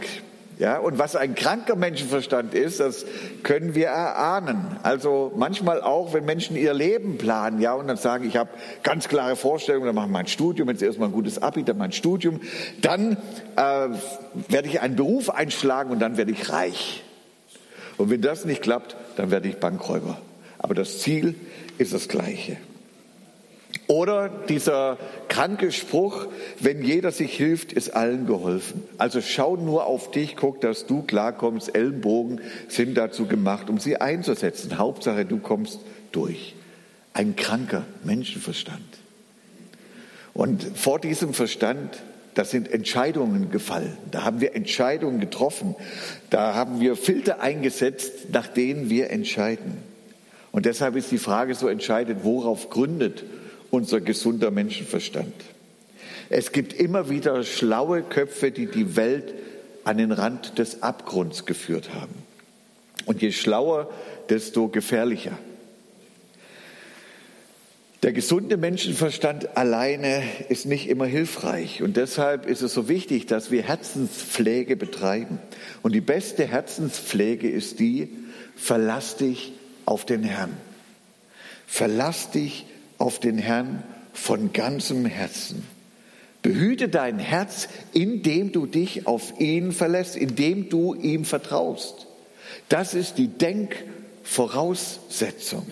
Ja, 0.58 0.76
und 0.76 0.98
was 0.98 1.16
ein 1.16 1.34
kranker 1.34 1.74
Menschenverstand 1.74 2.52
ist, 2.52 2.80
das 2.80 3.06
können 3.42 3.74
wir 3.74 3.86
erahnen. 3.86 4.76
Also 4.82 5.32
manchmal 5.34 5.80
auch, 5.80 6.12
wenn 6.12 6.26
Menschen 6.26 6.54
ihr 6.54 6.74
Leben 6.74 7.16
planen, 7.16 7.62
ja, 7.62 7.72
und 7.72 7.88
dann 7.88 7.96
sagen, 7.96 8.26
ich 8.28 8.36
habe 8.36 8.50
ganz 8.82 9.08
klare 9.08 9.36
Vorstellungen, 9.36 9.86
dann 9.86 9.94
mache 9.94 10.06
ich 10.08 10.12
mein 10.12 10.26
Studium, 10.26 10.68
jetzt 10.68 10.82
erstmal 10.82 11.08
ein 11.08 11.12
gutes 11.12 11.40
Abi, 11.42 11.62
dann 11.64 11.78
mein 11.78 11.92
Studium, 11.92 12.42
dann 12.82 13.16
äh, 13.56 13.88
werde 14.48 14.68
ich 14.68 14.82
einen 14.82 14.96
Beruf 14.96 15.30
einschlagen 15.30 15.92
und 15.92 15.98
dann 15.98 16.18
werde 16.18 16.32
ich 16.32 16.50
reich. 16.50 17.04
Und 17.96 18.10
wenn 18.10 18.20
das 18.20 18.44
nicht 18.44 18.60
klappt, 18.60 18.96
dann 19.16 19.30
werde 19.30 19.48
ich 19.48 19.56
Bankräuber. 19.56 20.20
Aber 20.58 20.74
das 20.74 20.98
Ziel 20.98 21.36
ist 21.78 21.94
das 21.94 22.06
gleiche. 22.06 22.58
Oder 23.90 24.28
dieser 24.28 24.98
kranke 25.26 25.72
Spruch, 25.72 26.28
wenn 26.60 26.84
jeder 26.84 27.10
sich 27.10 27.36
hilft, 27.36 27.72
ist 27.72 27.90
allen 27.90 28.24
geholfen. 28.24 28.84
Also 28.98 29.20
schau 29.20 29.56
nur 29.56 29.86
auf 29.86 30.12
dich, 30.12 30.36
guck, 30.36 30.60
dass 30.60 30.86
du 30.86 31.02
klarkommst. 31.02 31.74
Ellenbogen 31.74 32.40
sind 32.68 32.96
dazu 32.96 33.26
gemacht, 33.26 33.68
um 33.68 33.80
sie 33.80 33.96
einzusetzen. 33.96 34.78
Hauptsache, 34.78 35.24
du 35.24 35.38
kommst 35.38 35.80
durch. 36.12 36.54
Ein 37.14 37.34
kranker 37.34 37.84
Menschenverstand. 38.04 38.78
Und 40.34 40.62
vor 40.76 41.00
diesem 41.00 41.34
Verstand, 41.34 42.00
da 42.34 42.44
sind 42.44 42.72
Entscheidungen 42.72 43.50
gefallen. 43.50 43.98
Da 44.12 44.22
haben 44.22 44.40
wir 44.40 44.54
Entscheidungen 44.54 45.18
getroffen. 45.18 45.74
Da 46.30 46.54
haben 46.54 46.78
wir 46.78 46.94
Filter 46.94 47.40
eingesetzt, 47.40 48.30
nach 48.30 48.46
denen 48.46 48.88
wir 48.88 49.10
entscheiden. 49.10 49.78
Und 50.52 50.64
deshalb 50.66 50.94
ist 50.94 51.10
die 51.10 51.18
Frage 51.18 51.56
so 51.56 51.66
entscheidend, 51.66 52.22
worauf 52.22 52.70
gründet 52.70 53.24
unser 53.70 54.00
gesunder 54.00 54.50
Menschenverstand. 54.50 55.34
Es 56.28 56.52
gibt 56.52 56.72
immer 56.72 57.10
wieder 57.10 57.42
schlaue 57.44 58.02
Köpfe, 58.02 58.50
die 58.50 58.66
die 58.66 58.96
Welt 58.96 59.34
an 59.84 59.98
den 59.98 60.12
Rand 60.12 60.58
des 60.58 60.82
Abgrunds 60.82 61.46
geführt 61.46 61.94
haben. 61.94 62.14
Und 63.06 63.22
je 63.22 63.32
schlauer, 63.32 63.90
desto 64.28 64.68
gefährlicher. 64.68 65.36
Der 68.02 68.12
gesunde 68.12 68.56
Menschenverstand 68.56 69.58
alleine 69.58 70.22
ist 70.48 70.64
nicht 70.64 70.88
immer 70.88 71.04
hilfreich 71.04 71.82
und 71.82 71.98
deshalb 71.98 72.46
ist 72.46 72.62
es 72.62 72.72
so 72.72 72.88
wichtig, 72.88 73.26
dass 73.26 73.50
wir 73.50 73.62
Herzenspflege 73.62 74.76
betreiben. 74.76 75.38
Und 75.82 75.92
die 75.92 76.00
beste 76.00 76.46
Herzenspflege 76.46 77.50
ist 77.50 77.78
die, 77.78 78.08
verlass 78.56 79.16
dich 79.16 79.52
auf 79.84 80.06
den 80.06 80.22
Herrn. 80.22 80.56
Verlass 81.66 82.30
dich 82.30 82.64
auf 83.00 83.18
den 83.18 83.38
Herrn 83.38 83.82
von 84.12 84.52
ganzem 84.52 85.06
Herzen. 85.06 85.66
Behüte 86.42 86.88
dein 86.88 87.18
Herz, 87.18 87.68
indem 87.92 88.52
du 88.52 88.66
dich 88.66 89.06
auf 89.06 89.40
ihn 89.40 89.72
verlässt, 89.72 90.16
indem 90.16 90.68
du 90.68 90.94
ihm 90.94 91.24
vertraust. 91.24 92.06
Das 92.68 92.94
ist 92.94 93.18
die 93.18 93.26
Denkvoraussetzung. 93.28 95.66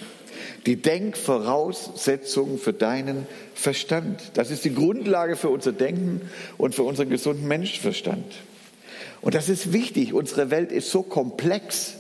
Die 0.67 0.77
Denkvoraussetzung 0.77 2.59
für 2.59 2.73
deinen 2.73 3.27
Verstand. 3.55 4.33
Das 4.35 4.51
ist 4.51 4.65
die 4.65 4.75
Grundlage 4.75 5.37
für 5.37 5.49
unser 5.49 5.73
Denken 5.73 6.21
und 6.59 6.75
für 6.75 6.83
unseren 6.83 7.09
gesunden 7.09 7.47
Menschenverstand. 7.49 8.27
Und 9.21 9.35
das 9.35 9.49
ist 9.49 9.73
wichtig. 9.73 10.13
Unsere 10.13 10.51
Welt 10.51 10.73
ist 10.73 10.91
so 10.91 11.03
komplex. 11.03 11.95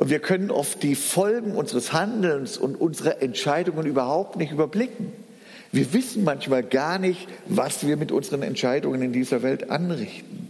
Und 0.00 0.08
wir 0.08 0.18
können 0.18 0.50
oft 0.50 0.82
die 0.82 0.94
Folgen 0.94 1.52
unseres 1.54 1.92
Handelns 1.92 2.56
und 2.56 2.80
unserer 2.80 3.20
Entscheidungen 3.20 3.84
überhaupt 3.84 4.36
nicht 4.36 4.50
überblicken. 4.50 5.12
Wir 5.72 5.92
wissen 5.92 6.24
manchmal 6.24 6.62
gar 6.62 6.98
nicht, 6.98 7.28
was 7.44 7.86
wir 7.86 7.98
mit 7.98 8.10
unseren 8.10 8.42
Entscheidungen 8.42 9.02
in 9.02 9.12
dieser 9.12 9.42
Welt 9.42 9.68
anrichten. 9.68 10.48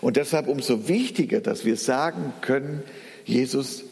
Und 0.00 0.16
deshalb 0.16 0.48
umso 0.48 0.88
wichtiger, 0.88 1.40
dass 1.40 1.64
wir 1.64 1.76
sagen 1.76 2.32
können, 2.40 2.82
Jesus, 3.24 3.84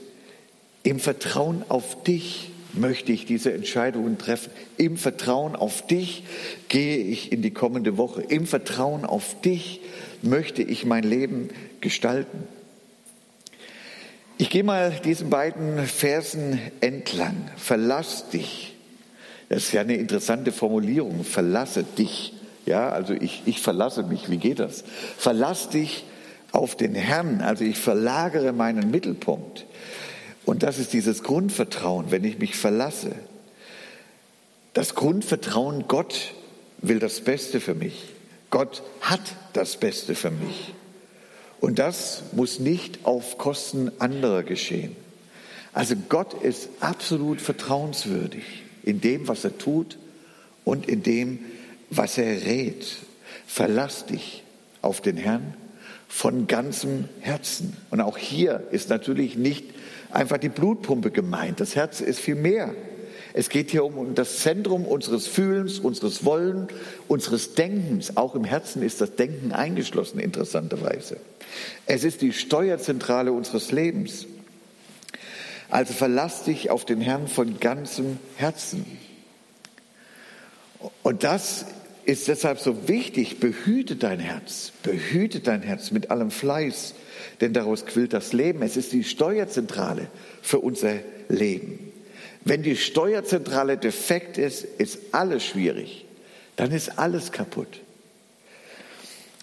im 0.83 0.99
Vertrauen 0.99 1.65
auf 1.69 2.03
dich 2.03 2.51
möchte 2.73 3.13
ich 3.13 3.27
diese 3.27 3.53
Entscheidungen 3.53 4.19
treffen. 4.19 4.51
Im 4.77 4.97
Vertrauen 4.97 5.55
auf 5.55 5.87
dich 5.87 6.25
gehe 6.69 6.99
ich 6.99 7.31
in 7.31 7.43
die 7.43 7.53
kommende 7.53 7.97
Woche. 7.97 8.23
Im 8.23 8.47
Vertrauen 8.47 9.05
auf 9.05 9.41
dich 9.43 9.83
möchte 10.21 10.63
ich 10.63 10.85
mein 10.85 11.05
Leben 11.05 11.51
gestalten. 11.81 12.49
Ich 14.43 14.51
gehe 14.51 14.65
mal 14.65 14.91
diesen 15.05 15.31
beiden 15.31 15.87
Versen 15.87 16.59
entlang. 16.81 17.49
Verlass 17.57 18.29
dich. 18.29 18.75
Das 19.49 19.63
ist 19.63 19.73
ja 19.73 19.83
eine 19.83 19.95
interessante 19.95 20.51
Formulierung. 20.51 21.23
Verlasse 21.23 21.85
dich. 21.85 22.35
Ja, 22.67 22.89
also 22.89 23.15
ich, 23.15 23.43
ich 23.47 23.61
verlasse 23.61 24.03
mich. 24.03 24.31
Wie 24.31 24.39
geht 24.39 24.59
das? 24.59 24.83
Verlass 25.17 25.69
dich 25.69 26.05
auf 26.51 26.75
den 26.75 26.97
Herrn. 26.97 27.41
Also 27.41 27.63
ich 27.63 27.79
verlagere 27.79 28.53
meinen 28.53 28.91
Mittelpunkt. 28.91 29.65
Und 30.45 30.65
das 30.65 30.81
ist 30.81 30.93
dieses 30.93 31.23
Grundvertrauen, 31.23 32.11
wenn 32.11 32.25
ich 32.25 32.41
mich 32.41 32.57
verlasse. 32.57 33.13
Das 34.75 34.97
Grundvertrauen, 34.97 35.85
Gott 35.87 36.35
will 36.79 36.99
das 36.99 37.21
Beste 37.21 37.61
für 37.61 37.77
mich. 37.77 38.09
Gott 38.51 38.83
hat 39.03 39.23
das 39.53 39.77
Beste 39.77 40.17
für 40.17 40.33
mich. 40.33 40.75
Und 41.63 41.79
das 41.79 42.25
muss 42.33 42.59
nicht 42.59 43.07
auf 43.07 43.39
Kosten 43.39 43.93
anderer 44.01 44.43
geschehen. 44.43 44.97
Also 45.73 45.95
Gott 46.09 46.35
ist 46.43 46.69
absolut 46.81 47.41
vertrauenswürdig 47.41 48.43
in 48.83 49.01
dem, 49.01 49.29
was 49.29 49.45
er 49.45 49.57
tut 49.57 49.97
und 50.65 50.89
in 50.89 51.05
dem, 51.05 51.39
was 51.89 52.19
er 52.19 52.45
rät. 52.45 52.85
Verlass 53.47 54.07
dich 54.07 54.43
auf 54.83 55.01
den 55.03 55.17
Herrn 55.17 55.55
von 56.09 56.49
ganzem 56.49 57.09
Herzen. 57.21 57.77
Und 57.91 58.01
auch 58.01 58.19
hier 58.19 58.65
ist 58.73 58.91
natürlich 58.91 59.37
nicht 59.37 59.67
einfach 60.11 60.39
die 60.39 60.49
Blutpumpe 60.49 61.13
gemeint. 61.13 61.61
Das 61.61 61.77
Herz 61.77 62.01
ist 62.01 62.19
viel 62.19 62.35
mehr. 62.35 62.75
Es 63.35 63.49
geht 63.49 63.71
hier 63.71 63.85
um 63.85 64.15
das 64.15 64.39
Zentrum 64.41 64.85
unseres 64.85 65.27
Fühlens, 65.27 65.79
unseres 65.79 66.25
Wollen, 66.25 66.69
unseres 67.09 67.55
Denkens. 67.55 68.17
Auch 68.17 68.35
im 68.35 68.45
Herzen 68.45 68.83
ist 68.83 69.01
das 69.01 69.17
Denken 69.17 69.53
eingeschlossen, 69.53 70.19
interessanterweise. 70.19 71.17
Es 71.87 72.05
ist 72.05 72.21
die 72.21 72.33
Steuerzentrale 72.33 73.33
unseres 73.33 73.73
Lebens. 73.73 74.27
Also 75.71 75.95
verlass 75.95 76.45
dich 76.45 76.71
auf 76.71 76.85
den 76.85 77.01
Herrn 77.01 77.29
von 77.29 77.59
ganzem 77.59 78.19
Herzen. 78.37 78.85
Und 81.03 81.25
das 81.25 81.65
ist 82.05 82.29
deshalb 82.29 82.59
so 82.59 82.89
wichtig. 82.89 83.41
Behüte 83.41 83.97
dein 83.97 84.19
Herz, 84.19 84.73
behüte 84.83 85.41
dein 85.41 85.63
Herz 85.63 85.91
mit 85.91 86.11
allem 86.11 86.31
Fleiß, 86.31 86.95
denn 87.41 87.55
daraus 87.55 87.87
quillt 87.87 88.13
das 88.13 88.33
Leben. 88.33 88.63
Es 88.63 88.77
ist 88.77 88.93
die 88.93 89.05
Steuerzentrale 89.05 90.09
für 90.43 90.59
unser 90.59 90.97
Leben. 91.29 91.92
Wenn 92.45 92.63
die 92.63 92.77
Steuerzentrale 92.77 93.77
defekt 93.77 94.39
ist, 94.39 94.65
ist 94.65 94.99
alles 95.13 95.45
schwierig. 95.45 96.05
Dann 96.57 96.73
ist 96.73 96.99
alles 96.99 97.33
kaputt. 97.33 97.81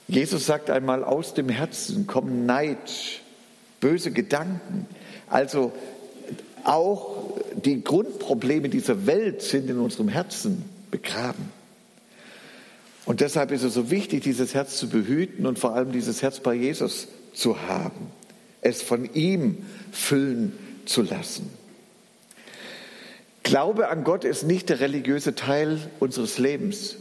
Jesus 0.08 0.46
sagt 0.46 0.70
einmal, 0.70 1.04
aus 1.04 1.34
dem 1.34 1.50
Herzen 1.50 2.08
kommen 2.08 2.46
Neid, 2.46 3.22
böse 3.80 4.12
Gedanken. 4.12 4.88
Also 5.30 5.72
auch 6.64 7.38
die 7.56 7.84
Grundprobleme 7.84 8.70
dieser 8.70 9.06
Welt 9.06 9.42
sind 9.42 9.70
in 9.70 9.80
unserem 9.80 10.10
Herzen 10.10 10.64
begraben. 10.92 11.52
Und 13.06 13.22
deshalb 13.22 13.52
ist 13.52 13.64
es 13.64 13.74
so 13.74 13.90
wichtig, 13.90 14.24
dieses 14.24 14.54
Herz 14.54 14.78
zu 14.78 14.90
behüten 14.90 15.46
und 15.46 15.58
vor 15.58 15.74
allem 15.74 15.92
dieses 15.92 16.22
Herz 16.22 16.40
bei 16.40 16.54
Jesus 16.54 17.08
zu 17.34 17.62
haben, 17.68 18.12
es 18.62 18.82
von 18.82 19.12
ihm 19.14 19.66
füllen 19.92 20.54
zu 20.86 21.02
lassen. 21.02 21.50
Glaube 23.50 23.90
an 23.90 24.04
Gott 24.04 24.26
ist 24.26 24.44
nicht 24.44 24.70
der 24.70 24.80
religiöse 24.80 25.34
Teil 25.34 25.80
unseres 26.00 26.38
Lebens. 26.38 26.98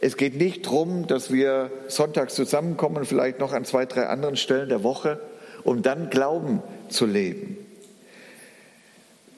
Es 0.00 0.16
geht 0.16 0.36
nicht 0.36 0.66
darum, 0.66 1.08
dass 1.08 1.32
wir 1.32 1.68
sonntags 1.88 2.36
zusammenkommen, 2.36 3.04
vielleicht 3.04 3.40
noch 3.40 3.52
an 3.52 3.64
zwei, 3.64 3.84
drei 3.84 4.06
anderen 4.06 4.36
Stellen 4.36 4.68
der 4.68 4.84
Woche, 4.84 5.18
um 5.64 5.82
dann 5.82 6.10
Glauben 6.10 6.62
zu 6.90 7.06
leben. 7.06 7.58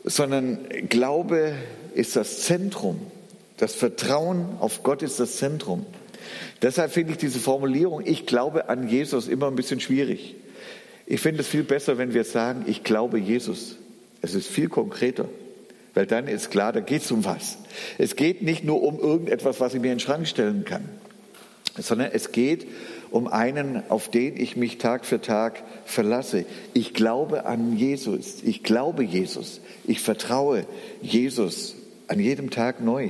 Sondern 0.05 0.59
Glaube 0.91 1.55
ist 1.95 2.17
das 2.17 2.43
Zentrum. 2.43 3.01
Das 3.57 3.75
Vertrauen 3.75 4.59
auf 4.61 4.83
Gott 4.83 5.01
ist 5.01 5.19
das 5.19 5.39
Zentrum. 5.39 5.87
Deshalb 6.61 6.93
finde 6.93 7.13
ich 7.13 7.19
diese 7.19 7.39
Formulierung, 7.39 8.03
ich 8.05 8.27
glaube 8.27 8.69
an 8.69 8.91
Jesus, 8.91 9.27
immer 9.27 9.47
ein 9.47 9.57
bisschen 9.57 9.81
schwierig. 9.81 10.35
Ich 11.07 11.23
finde 11.23 11.41
es 11.41 11.49
viel 11.49 11.65
besser, 11.65 11.97
wenn 11.97 12.13
wir 12.13 12.25
sagen, 12.25 12.65
ich 12.67 12.85
glaube 12.85 13.19
Jesus. 13.19 13.77
Es 14.21 14.35
ist 14.35 14.49
viel 14.49 14.69
konkreter. 14.69 15.31
Weil 15.97 16.05
dann 16.05 16.29
ist 16.29 16.51
klar, 16.51 16.75
da 16.75 16.81
geht 16.81 17.01
es 17.01 17.11
um 17.11 17.25
was. 17.25 17.57
Es 17.97 18.17
geht 18.17 18.43
nicht 18.43 18.65
nur 18.65 18.83
um 18.83 19.01
irgendetwas, 19.01 19.61
was 19.61 19.73
ich 19.73 19.81
mir 19.81 19.93
in 19.93 19.95
den 19.95 20.01
Schrank 20.01 20.29
stellen 20.29 20.67
kann, 20.67 20.87
sondern 21.79 22.11
es 22.13 22.33
geht 22.33 22.67
um 23.11 23.27
einen, 23.27 23.83
auf 23.89 24.11
den 24.11 24.37
ich 24.37 24.59
mich 24.59 24.77
Tag 24.77 25.07
für 25.07 25.23
Tag 25.23 25.63
verlasse. 25.87 26.45
Ich 26.75 26.93
glaube 26.93 27.47
an 27.47 27.79
Jesus. 27.79 28.43
Ich 28.43 28.63
glaube 28.63 29.05
Jesus. 29.05 29.63
Ich 29.87 30.01
vertraue 30.01 30.67
Jesus 31.01 31.77
an 32.09 32.21
jedem 32.21 32.51
Tag 32.51 32.83
neu. 32.83 33.09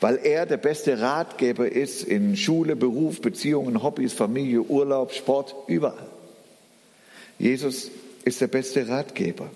Weil 0.00 0.18
er 0.20 0.44
der 0.44 0.56
beste 0.56 1.00
Ratgeber 1.00 1.70
ist 1.70 2.02
in 2.02 2.36
Schule, 2.36 2.74
Beruf, 2.74 3.20
Beziehungen, 3.20 3.80
Hobbys, 3.84 4.12
Familie, 4.12 4.62
Urlaub, 4.62 5.12
Sport, 5.12 5.54
überall. 5.68 6.08
Jesus 7.38 7.92
ist 8.24 8.40
der 8.40 8.48
beste 8.48 8.88
Ratgeber. 8.88 9.48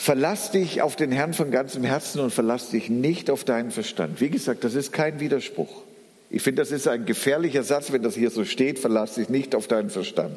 Verlass 0.00 0.52
dich 0.52 0.80
auf 0.80 0.94
den 0.94 1.10
Herrn 1.10 1.34
von 1.34 1.50
ganzem 1.50 1.82
Herzen 1.82 2.20
und 2.20 2.30
verlass 2.32 2.70
dich 2.70 2.88
nicht 2.88 3.30
auf 3.30 3.42
deinen 3.42 3.72
Verstand. 3.72 4.20
Wie 4.20 4.30
gesagt, 4.30 4.62
das 4.62 4.76
ist 4.76 4.92
kein 4.92 5.18
Widerspruch. 5.18 5.82
Ich 6.30 6.42
finde, 6.42 6.62
das 6.62 6.70
ist 6.70 6.86
ein 6.86 7.04
gefährlicher 7.04 7.64
Satz, 7.64 7.90
wenn 7.90 8.04
das 8.04 8.14
hier 8.14 8.30
so 8.30 8.44
steht, 8.44 8.78
verlass 8.78 9.16
dich 9.16 9.28
nicht 9.28 9.56
auf 9.56 9.66
deinen 9.66 9.90
Verstand. 9.90 10.36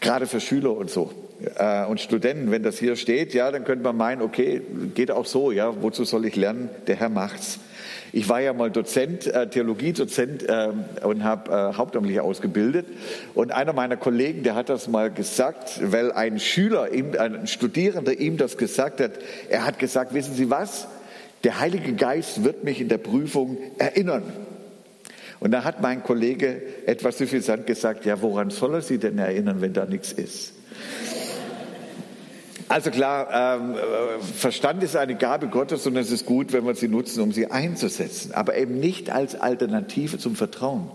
Gerade 0.00 0.26
für 0.26 0.40
Schüler 0.40 0.74
und 0.74 0.90
so 0.90 1.12
äh, 1.56 1.84
und 1.84 2.00
Studenten, 2.00 2.50
wenn 2.50 2.62
das 2.62 2.78
hier 2.78 2.96
steht, 2.96 3.34
ja, 3.34 3.50
dann 3.50 3.64
könnte 3.64 3.84
man 3.84 3.98
meinen, 3.98 4.22
okay, 4.22 4.62
geht 4.94 5.10
auch 5.10 5.26
so, 5.26 5.52
ja, 5.52 5.82
wozu 5.82 6.04
soll 6.04 6.24
ich 6.24 6.34
lernen? 6.34 6.70
Der 6.86 6.96
Herr 6.96 7.10
macht's. 7.10 7.58
Ich 8.16 8.28
war 8.28 8.40
ja 8.40 8.52
mal 8.52 8.70
Dozent, 8.70 9.26
äh, 9.26 9.48
Theologiedozent 9.48 10.48
äh, 10.48 10.68
und 11.02 11.24
habe 11.24 11.50
äh, 11.50 11.76
hauptamtlich 11.76 12.20
ausgebildet. 12.20 12.86
Und 13.34 13.50
einer 13.50 13.72
meiner 13.72 13.96
Kollegen, 13.96 14.44
der 14.44 14.54
hat 14.54 14.68
das 14.68 14.86
mal 14.86 15.10
gesagt, 15.10 15.80
weil 15.82 16.12
ein 16.12 16.38
Schüler, 16.38 16.92
ihm, 16.92 17.10
ein 17.18 17.48
Studierender 17.48 18.16
ihm 18.16 18.36
das 18.36 18.56
gesagt 18.56 19.00
hat. 19.00 19.10
Er 19.48 19.66
hat 19.66 19.80
gesagt, 19.80 20.14
wissen 20.14 20.32
Sie 20.36 20.48
was? 20.48 20.86
Der 21.42 21.58
Heilige 21.58 21.92
Geist 21.94 22.44
wird 22.44 22.62
mich 22.62 22.80
in 22.80 22.88
der 22.88 22.98
Prüfung 22.98 23.58
erinnern. 23.78 24.22
Und 25.40 25.50
da 25.50 25.64
hat 25.64 25.82
mein 25.82 26.04
Kollege 26.04 26.62
etwas 26.86 27.18
suffisant 27.18 27.66
gesagt, 27.66 28.04
ja, 28.04 28.22
woran 28.22 28.50
soll 28.50 28.74
er 28.74 28.82
Sie 28.82 28.98
denn 28.98 29.18
erinnern, 29.18 29.60
wenn 29.60 29.72
da 29.72 29.86
nichts 29.86 30.12
ist? 30.12 30.52
Also 32.68 32.90
klar, 32.90 33.58
ähm, 33.60 33.74
Verstand 34.36 34.82
ist 34.82 34.96
eine 34.96 35.16
Gabe 35.16 35.48
Gottes 35.48 35.86
und 35.86 35.96
es 35.96 36.10
ist 36.10 36.24
gut, 36.24 36.52
wenn 36.52 36.64
wir 36.64 36.74
sie 36.74 36.88
nutzen, 36.88 37.20
um 37.20 37.32
sie 37.32 37.50
einzusetzen, 37.50 38.32
aber 38.32 38.56
eben 38.56 38.78
nicht 38.80 39.10
als 39.10 39.34
Alternative 39.34 40.18
zum 40.18 40.36
Vertrauen. 40.36 40.90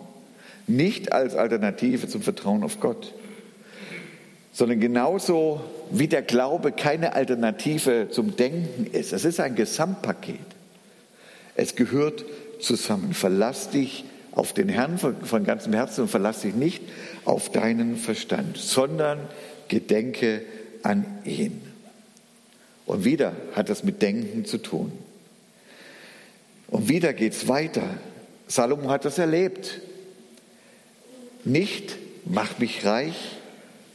Nicht 0.68 1.12
als 1.12 1.36
Alternative 1.36 2.08
zum 2.08 2.22
Vertrauen 2.22 2.64
auf 2.64 2.80
Gott, 2.80 3.14
sondern 4.52 4.80
genauso 4.80 5.62
wie 5.92 6.08
der 6.08 6.22
Glaube 6.22 6.72
keine 6.72 7.14
Alternative 7.14 8.08
zum 8.12 8.36
Denken 8.36 8.86
ist. 8.92 9.14
Es 9.14 9.26
ist 9.26 9.40
ein 9.40 9.56
Gesamtpaket. 9.56 10.40
Es 11.56 11.76
gehört 11.76 12.24
zusammen. 12.60 13.14
Verlass 13.14 13.70
dich 13.70 14.06
auf 14.32 14.54
den 14.54 14.70
Herrn 14.70 14.98
von, 14.98 15.16
von 15.22 15.44
ganzem 15.44 15.74
Herzen 15.74 16.02
und 16.02 16.08
verlass 16.10 16.42
dich 16.42 16.56
nicht 16.56 16.84
auf 17.26 17.52
deinen 17.52 17.96
Verstand, 17.96 18.58
sondern 18.58 19.20
gedenke 19.68 20.42
an 20.84 21.06
ihn. 21.26 21.62
Und 22.86 23.06
wieder 23.06 23.34
hat 23.54 23.70
das 23.70 23.84
mit 23.84 24.02
Denken 24.02 24.46
zu 24.46 24.58
tun. 24.58 24.92
Und 26.68 26.90
wieder 26.90 27.14
geht 27.14 27.34
es 27.34 27.48
weiter. 27.48 27.84
Salomo 28.48 28.90
hat 28.90 29.06
das 29.06 29.18
erlebt. 29.18 29.82
Nicht 31.44 31.98
mach 32.26 32.60
mich 32.60 32.86
reich, 32.86 33.38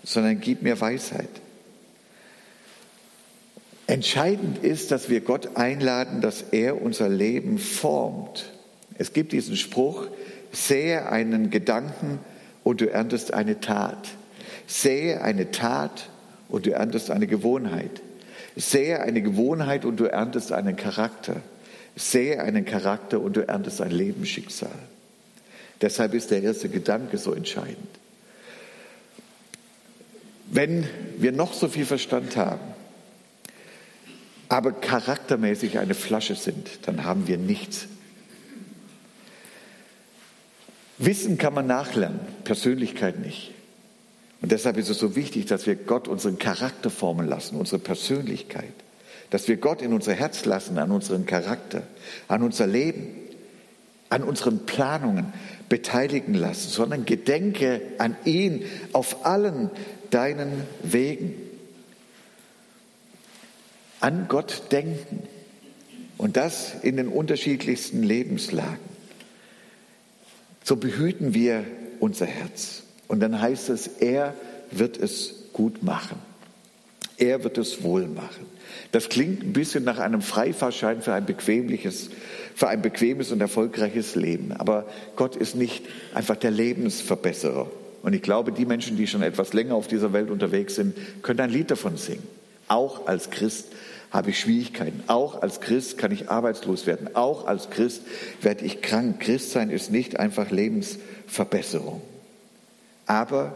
sondern 0.03 0.41
gib 0.41 0.63
mir 0.63 0.81
Weisheit. 0.81 1.29
Entscheidend 3.87 4.65
ist, 4.65 4.91
dass 4.91 5.09
wir 5.09 5.21
Gott 5.21 5.57
einladen, 5.57 6.21
dass 6.21 6.43
er 6.53 6.81
unser 6.81 7.09
Leben 7.09 7.59
formt. 7.59 8.53
Es 8.97 9.13
gibt 9.13 9.33
diesen 9.33 9.57
Spruch, 9.57 10.07
sähe 10.53 11.09
einen 11.09 11.51
Gedanken 11.51 12.19
und 12.63 12.81
du 12.81 12.91
erntest 12.91 13.35
eine 13.35 13.61
Tat. 13.61 14.09
Sähe 14.67 15.21
eine 15.21 15.51
Tat 15.51 16.09
und 16.49 16.67
du 16.67 16.73
erntest 16.73 17.11
eine 17.11 17.27
Gewohnheit. 17.27 18.03
Sähe 18.57 19.01
eine 19.01 19.23
Gewohnheit 19.23 19.85
und 19.85 19.99
du 19.99 20.05
erntest 20.05 20.53
einen 20.53 20.77
Charakter. 20.77 21.37
Sähe 21.97 22.41
einen 22.41 22.65
Charakter 22.65 23.21
und 23.21 23.37
du 23.37 23.47
erntest 23.47 23.81
ein 23.81 23.91
Lebensschicksal. 23.91 24.71
Deshalb 25.81 26.15
ist 26.15 26.31
der 26.31 26.43
erste 26.43 26.69
Gedanke 26.69 27.19
so 27.19 27.33
entscheidend. 27.33 27.89
Wenn 30.51 30.89
wir 31.19 31.33
noch 31.33 31.53
so 31.53 31.69
viel 31.69 31.85
Verstand 31.85 32.37
haben, 32.37 32.61
aber 34.49 34.73
charaktermäßig 34.73 35.79
eine 35.79 35.95
Flasche 35.95 36.35
sind, 36.35 36.87
dann 36.87 37.05
haben 37.05 37.27
wir 37.27 37.39
nichts. 37.39 37.87
Wissen 40.99 41.39
kann 41.39 41.55
man 41.55 41.67
nachlernen, 41.67 42.21
Persönlichkeit 42.45 43.19
nicht. 43.19 43.53
Und 44.45 44.53
deshalb 44.53 44.77
ist 44.77 44.91
es 44.91 44.99
so 44.99 45.17
wichtig, 45.17 45.47
dass 45.47 45.65
wir 45.65 45.75
Gott 45.75 46.07
unseren 46.07 46.39
Charakter 46.39 46.91
formen 46.91 47.27
lassen, 47.27 47.57
unsere 47.57 47.79
Persönlichkeit. 47.79 48.75
Dass 49.31 49.49
wir 49.49 49.57
Gott 49.57 49.81
in 49.81 49.95
unser 49.95 50.13
Herz 50.13 50.45
lassen, 50.45 50.77
an 50.77 50.91
unseren 50.91 51.25
Charakter, 51.25 51.85
an 52.29 52.43
unser 52.43 52.67
Leben, 52.67 53.07
an 54.11 54.23
unseren 54.23 54.67
Planungen 54.67 55.33
beteiligen 55.71 56.35
lassen, 56.35 56.69
sondern 56.69 57.07
gedenke 57.07 57.81
an 57.97 58.19
ihn 58.27 58.67
auf 58.93 59.25
allen 59.25 59.71
deinen 60.11 60.65
Wegen. 60.83 61.37
An 64.01 64.27
Gott 64.29 64.65
denken. 64.73 65.23
Und 66.19 66.37
das 66.37 66.75
in 66.83 66.99
den 66.99 67.09
unterschiedlichsten 67.09 68.03
Lebenslagen. 68.03 68.77
So 70.65 70.77
behüten 70.77 71.33
wir 71.33 71.65
unser 71.99 72.27
Herz. 72.27 72.84
Und 73.09 73.21
dann 73.21 73.41
heißt 73.41 73.69
es, 73.71 73.87
er 73.87 74.35
wird 74.71 74.97
es 74.97 75.35
gut 75.53 75.83
machen. 75.83 76.19
Er 77.17 77.45
wird 77.45 77.59
es 77.59 77.83
wohl 77.83 78.07
machen. 78.07 78.47
Das 78.91 79.09
klingt 79.09 79.43
ein 79.43 79.53
bisschen 79.53 79.85
nach 79.85 79.99
einem 79.99 80.21
Freifahrschein 80.21 81.01
für 81.01 81.13
ein 81.13 81.27
bequemliches, 81.27 82.11
für 82.55 82.69
ein 82.69 82.83
bequemes 82.83 83.31
und 83.31 83.41
erfolgreiches 83.41 84.17
Leben. 84.17 84.53
Aber 84.53 84.87
Gott 85.17 85.37
ist 85.37 85.55
nicht 85.55 85.85
einfach 86.13 86.37
der 86.37 86.51
Lebensverbesserer. 86.51 87.71
Und 88.03 88.13
ich 88.13 88.23
glaube, 88.23 88.53
die 88.53 88.67
Menschen, 88.67 88.97
die 88.97 89.07
schon 89.07 89.23
etwas 89.23 89.53
länger 89.53 89.75
auf 89.75 89.87
dieser 89.87 90.13
Welt 90.13 90.31
unterwegs 90.31 90.75
sind, 90.75 90.95
können 91.23 91.41
ein 91.41 91.51
Lied 91.51 91.71
davon 91.71 91.97
singen. 91.97 92.27
Auch 92.69 93.07
als 93.07 93.31
Christ 93.31 93.69
habe 94.11 94.31
ich 94.31 94.41
Schwierigkeiten. 94.41 95.03
Auch 95.07 95.41
als 95.41 95.61
Christ 95.61 95.99
kann 95.99 96.13
ich 96.13 96.31
arbeitslos 96.31 96.87
werden. 96.87 97.15
Auch 97.15 97.47
als 97.47 97.71
Christ 97.71 98.03
werde 98.43 98.65
ich 98.65 98.83
krank. 98.83 99.21
Christsein 99.21 99.71
ist 99.71 99.91
nicht 99.91 100.19
einfach 100.19 100.51
Lebensverbesserung. 100.51 102.03
Aber, 103.07 103.55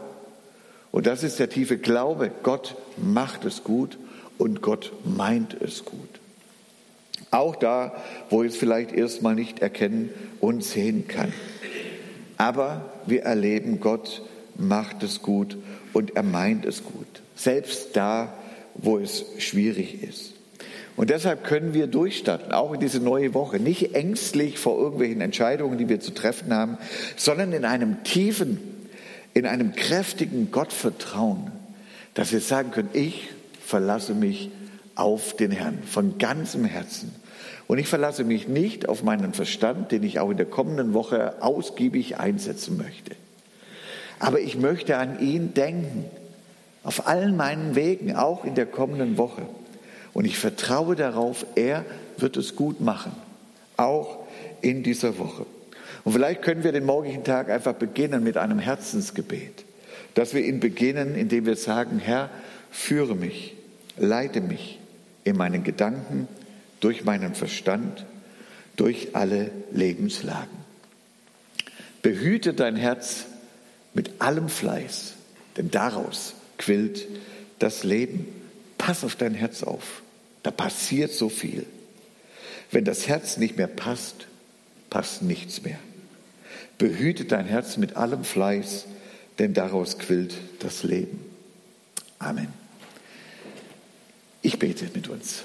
und 0.91 1.07
das 1.07 1.23
ist 1.23 1.39
der 1.39 1.49
tiefe 1.49 1.77
Glaube, 1.77 2.31
Gott 2.43 2.75
macht 2.97 3.45
es 3.45 3.63
gut 3.63 3.97
und 4.37 4.61
Gott 4.61 4.91
meint 5.03 5.55
es 5.61 5.85
gut. 5.85 6.19
Auch 7.31 7.55
da, 7.55 7.95
wo 8.29 8.43
ich 8.43 8.53
es 8.53 8.57
vielleicht 8.57 8.91
erstmal 8.91 9.35
nicht 9.35 9.59
erkennen 9.59 10.09
und 10.39 10.63
sehen 10.63 11.07
kann. 11.07 11.31
Aber 12.37 12.89
wir 13.05 13.23
erleben, 13.23 13.79
Gott 13.79 14.23
macht 14.55 15.03
es 15.03 15.21
gut 15.21 15.57
und 15.93 16.15
er 16.15 16.23
meint 16.23 16.65
es 16.65 16.83
gut. 16.83 17.21
Selbst 17.35 17.95
da, 17.95 18.33
wo 18.75 18.97
es 18.97 19.25
schwierig 19.37 20.01
ist. 20.01 20.33
Und 20.95 21.09
deshalb 21.09 21.45
können 21.45 21.73
wir 21.73 21.87
durchstarten, 21.87 22.51
auch 22.51 22.73
in 22.73 22.81
diese 22.81 22.99
neue 22.99 23.33
Woche, 23.33 23.59
nicht 23.59 23.95
ängstlich 23.95 24.57
vor 24.57 24.77
irgendwelchen 24.77 25.21
Entscheidungen, 25.21 25.77
die 25.77 25.87
wir 25.87 26.01
zu 26.01 26.13
treffen 26.13 26.53
haben, 26.53 26.77
sondern 27.15 27.53
in 27.53 27.63
einem 27.63 28.03
tiefen, 28.03 28.59
in 29.39 29.45
einem 29.45 29.73
kräftigen 29.73 30.51
Gottvertrauen, 30.51 31.51
dass 32.13 32.31
wir 32.31 32.41
sagen 32.41 32.71
können, 32.71 32.89
ich 32.93 33.29
verlasse 33.65 34.13
mich 34.13 34.51
auf 34.95 35.35
den 35.35 35.51
Herrn 35.51 35.79
von 35.83 36.17
ganzem 36.17 36.65
Herzen. 36.65 37.15
Und 37.67 37.77
ich 37.77 37.87
verlasse 37.87 38.23
mich 38.23 38.47
nicht 38.47 38.89
auf 38.89 39.03
meinen 39.03 39.33
Verstand, 39.33 39.91
den 39.91 40.03
ich 40.03 40.19
auch 40.19 40.29
in 40.29 40.37
der 40.37 40.45
kommenden 40.45 40.93
Woche 40.93 41.41
ausgiebig 41.41 42.17
einsetzen 42.17 42.77
möchte. 42.77 43.15
Aber 44.19 44.41
ich 44.41 44.57
möchte 44.57 44.97
an 44.97 45.19
ihn 45.19 45.53
denken, 45.53 46.05
auf 46.83 47.07
allen 47.07 47.37
meinen 47.37 47.75
Wegen, 47.75 48.15
auch 48.15 48.43
in 48.43 48.55
der 48.55 48.65
kommenden 48.65 49.17
Woche. 49.17 49.43
Und 50.13 50.25
ich 50.25 50.37
vertraue 50.37 50.95
darauf, 50.95 51.45
er 51.55 51.85
wird 52.17 52.35
es 52.35 52.55
gut 52.55 52.81
machen, 52.81 53.11
auch 53.77 54.25
in 54.61 54.83
dieser 54.83 55.17
Woche. 55.17 55.45
Und 56.03 56.13
vielleicht 56.13 56.41
können 56.41 56.63
wir 56.63 56.71
den 56.71 56.85
morgigen 56.85 57.23
Tag 57.23 57.49
einfach 57.49 57.73
beginnen 57.73 58.23
mit 58.23 58.37
einem 58.37 58.59
Herzensgebet, 58.59 59.65
dass 60.13 60.33
wir 60.33 60.45
ihn 60.45 60.59
beginnen, 60.59 61.15
indem 61.15 61.45
wir 61.45 61.55
sagen, 61.55 61.99
Herr, 61.99 62.29
führe 62.71 63.15
mich, 63.15 63.55
leite 63.97 64.41
mich 64.41 64.79
in 65.23 65.37
meinen 65.37 65.63
Gedanken, 65.63 66.27
durch 66.79 67.03
meinen 67.03 67.35
Verstand, 67.35 68.05
durch 68.75 69.09
alle 69.13 69.51
Lebenslagen. 69.71 70.57
Behüte 72.01 72.53
dein 72.53 72.77
Herz 72.77 73.25
mit 73.93 74.21
allem 74.21 74.47
Fleiß, 74.47 75.15
denn 75.57 75.69
daraus 75.69 76.33
quillt 76.57 77.07
das 77.59 77.83
Leben. 77.83 78.25
Pass 78.77 79.03
auf 79.03 79.15
dein 79.15 79.33
Herz 79.33 79.63
auf, 79.63 80.01
da 80.43 80.51
passiert 80.51 81.11
so 81.11 81.27
viel. 81.27 81.65
Wenn 82.71 82.85
das 82.85 83.07
Herz 83.07 83.37
nicht 83.37 83.57
mehr 83.57 83.67
passt, 83.67 84.27
passt 84.89 85.21
nichts 85.21 85.63
mehr. 85.63 85.79
Behüte 86.79 87.25
dein 87.25 87.45
Herz 87.45 87.75
mit 87.75 87.97
allem 87.97 88.23
Fleiß, 88.23 88.85
denn 89.37 89.53
daraus 89.53 89.99
quillt 89.99 90.33
das 90.59 90.83
Leben. 90.83 91.19
Amen. 92.19 92.47
Ich 94.41 94.57
bete 94.57 94.89
mit 94.95 95.09
uns. 95.09 95.43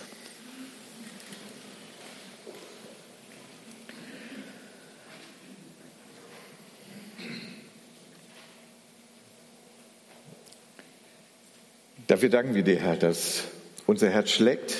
Dafür 12.06 12.28
danken 12.28 12.54
wir 12.54 12.62
dir, 12.62 12.76
Herr, 12.76 12.96
dass 12.96 13.42
unser 13.86 14.08
Herz 14.08 14.30
schlägt 14.30 14.76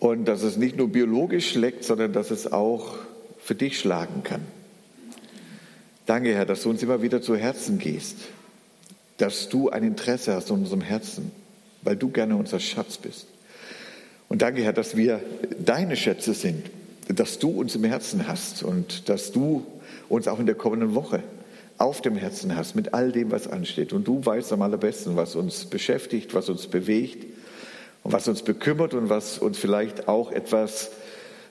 und 0.00 0.24
dass 0.24 0.42
es 0.42 0.56
nicht 0.56 0.76
nur 0.76 0.88
biologisch 0.88 1.50
schlägt, 1.50 1.84
sondern 1.84 2.12
dass 2.12 2.32
es 2.32 2.50
auch 2.50 2.96
für 3.38 3.54
dich 3.54 3.78
schlagen 3.78 4.24
kann. 4.24 4.44
Danke, 6.12 6.34
Herr, 6.34 6.44
dass 6.44 6.64
du 6.64 6.68
uns 6.68 6.82
immer 6.82 7.00
wieder 7.00 7.22
zu 7.22 7.36
Herzen 7.36 7.78
gehst, 7.78 8.18
dass 9.16 9.48
du 9.48 9.70
ein 9.70 9.82
Interesse 9.82 10.34
hast 10.34 10.50
an 10.50 10.58
unserem 10.58 10.82
Herzen, 10.82 11.32
weil 11.80 11.96
du 11.96 12.10
gerne 12.10 12.36
unser 12.36 12.60
Schatz 12.60 12.98
bist. 12.98 13.28
Und 14.28 14.42
danke, 14.42 14.62
Herr, 14.62 14.74
dass 14.74 14.94
wir 14.94 15.22
deine 15.58 15.96
Schätze 15.96 16.34
sind, 16.34 16.66
dass 17.08 17.38
du 17.38 17.48
uns 17.48 17.74
im 17.76 17.84
Herzen 17.84 18.28
hast 18.28 18.62
und 18.62 19.08
dass 19.08 19.32
du 19.32 19.64
uns 20.10 20.28
auch 20.28 20.38
in 20.38 20.44
der 20.44 20.54
kommenden 20.54 20.94
Woche 20.94 21.22
auf 21.78 22.02
dem 22.02 22.16
Herzen 22.16 22.56
hast 22.56 22.76
mit 22.76 22.92
all 22.92 23.10
dem, 23.10 23.30
was 23.30 23.48
ansteht. 23.48 23.94
Und 23.94 24.06
du 24.06 24.22
weißt 24.22 24.52
am 24.52 24.60
allerbesten, 24.60 25.16
was 25.16 25.34
uns 25.34 25.64
beschäftigt, 25.64 26.34
was 26.34 26.50
uns 26.50 26.66
bewegt 26.66 27.24
und 28.02 28.12
was 28.12 28.28
uns 28.28 28.42
bekümmert 28.42 28.92
und 28.92 29.08
was 29.08 29.38
uns 29.38 29.56
vielleicht 29.56 30.08
auch 30.08 30.30
etwas 30.30 30.90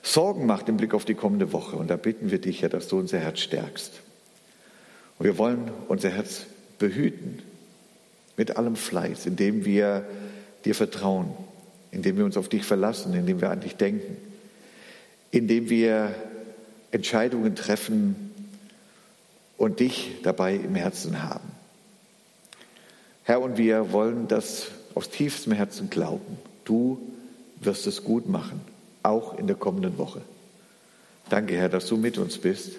Sorgen 0.02 0.46
macht 0.46 0.68
im 0.68 0.76
Blick 0.76 0.94
auf 0.94 1.04
die 1.04 1.14
kommende 1.14 1.52
Woche. 1.52 1.74
Und 1.74 1.90
da 1.90 1.96
bitten 1.96 2.30
wir 2.30 2.40
dich, 2.40 2.62
Herr, 2.62 2.68
dass 2.68 2.86
du 2.86 3.00
unser 3.00 3.18
Herz 3.18 3.40
stärkst. 3.40 4.02
Und 5.22 5.28
wir 5.28 5.38
wollen 5.38 5.70
unser 5.86 6.10
Herz 6.10 6.46
behüten 6.80 7.42
mit 8.36 8.56
allem 8.56 8.74
Fleiß, 8.74 9.26
indem 9.26 9.64
wir 9.64 10.04
dir 10.64 10.74
vertrauen, 10.74 11.30
indem 11.92 12.16
wir 12.16 12.24
uns 12.24 12.36
auf 12.36 12.48
dich 12.48 12.64
verlassen, 12.64 13.14
indem 13.14 13.40
wir 13.40 13.50
an 13.50 13.60
dich 13.60 13.76
denken, 13.76 14.16
indem 15.30 15.70
wir 15.70 16.12
Entscheidungen 16.90 17.54
treffen 17.54 18.32
und 19.58 19.78
dich 19.78 20.10
dabei 20.24 20.56
im 20.56 20.74
Herzen 20.74 21.22
haben. 21.22 21.52
Herr, 23.22 23.42
und 23.42 23.58
wir 23.58 23.92
wollen 23.92 24.26
das 24.26 24.72
aus 24.96 25.08
tiefstem 25.08 25.52
Herzen 25.52 25.88
glauben. 25.88 26.36
Du 26.64 26.98
wirst 27.60 27.86
es 27.86 28.02
gut 28.02 28.28
machen, 28.28 28.60
auch 29.04 29.38
in 29.38 29.46
der 29.46 29.54
kommenden 29.54 29.98
Woche. 29.98 30.22
Danke, 31.30 31.54
Herr, 31.54 31.68
dass 31.68 31.86
du 31.86 31.96
mit 31.96 32.18
uns 32.18 32.38
bist. 32.38 32.72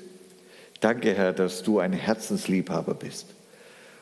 Danke, 0.84 1.14
Herr, 1.14 1.32
dass 1.32 1.64
du 1.64 1.80
ein 1.80 1.94
Herzensliebhaber 1.94 2.94
bist 2.94 3.28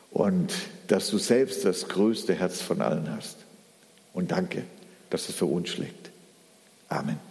und 0.09 0.51
dass 0.87 1.11
du 1.11 1.19
selbst 1.19 1.63
das 1.63 1.87
größte 1.87 2.33
Herz 2.33 2.59
von 2.59 2.81
allen 2.81 3.15
hast. 3.15 3.37
Und 4.13 4.31
danke, 4.31 4.63
dass 5.11 5.29
es 5.29 5.35
für 5.35 5.45
uns 5.45 5.69
schlägt. 5.69 6.09
Amen. 6.89 7.30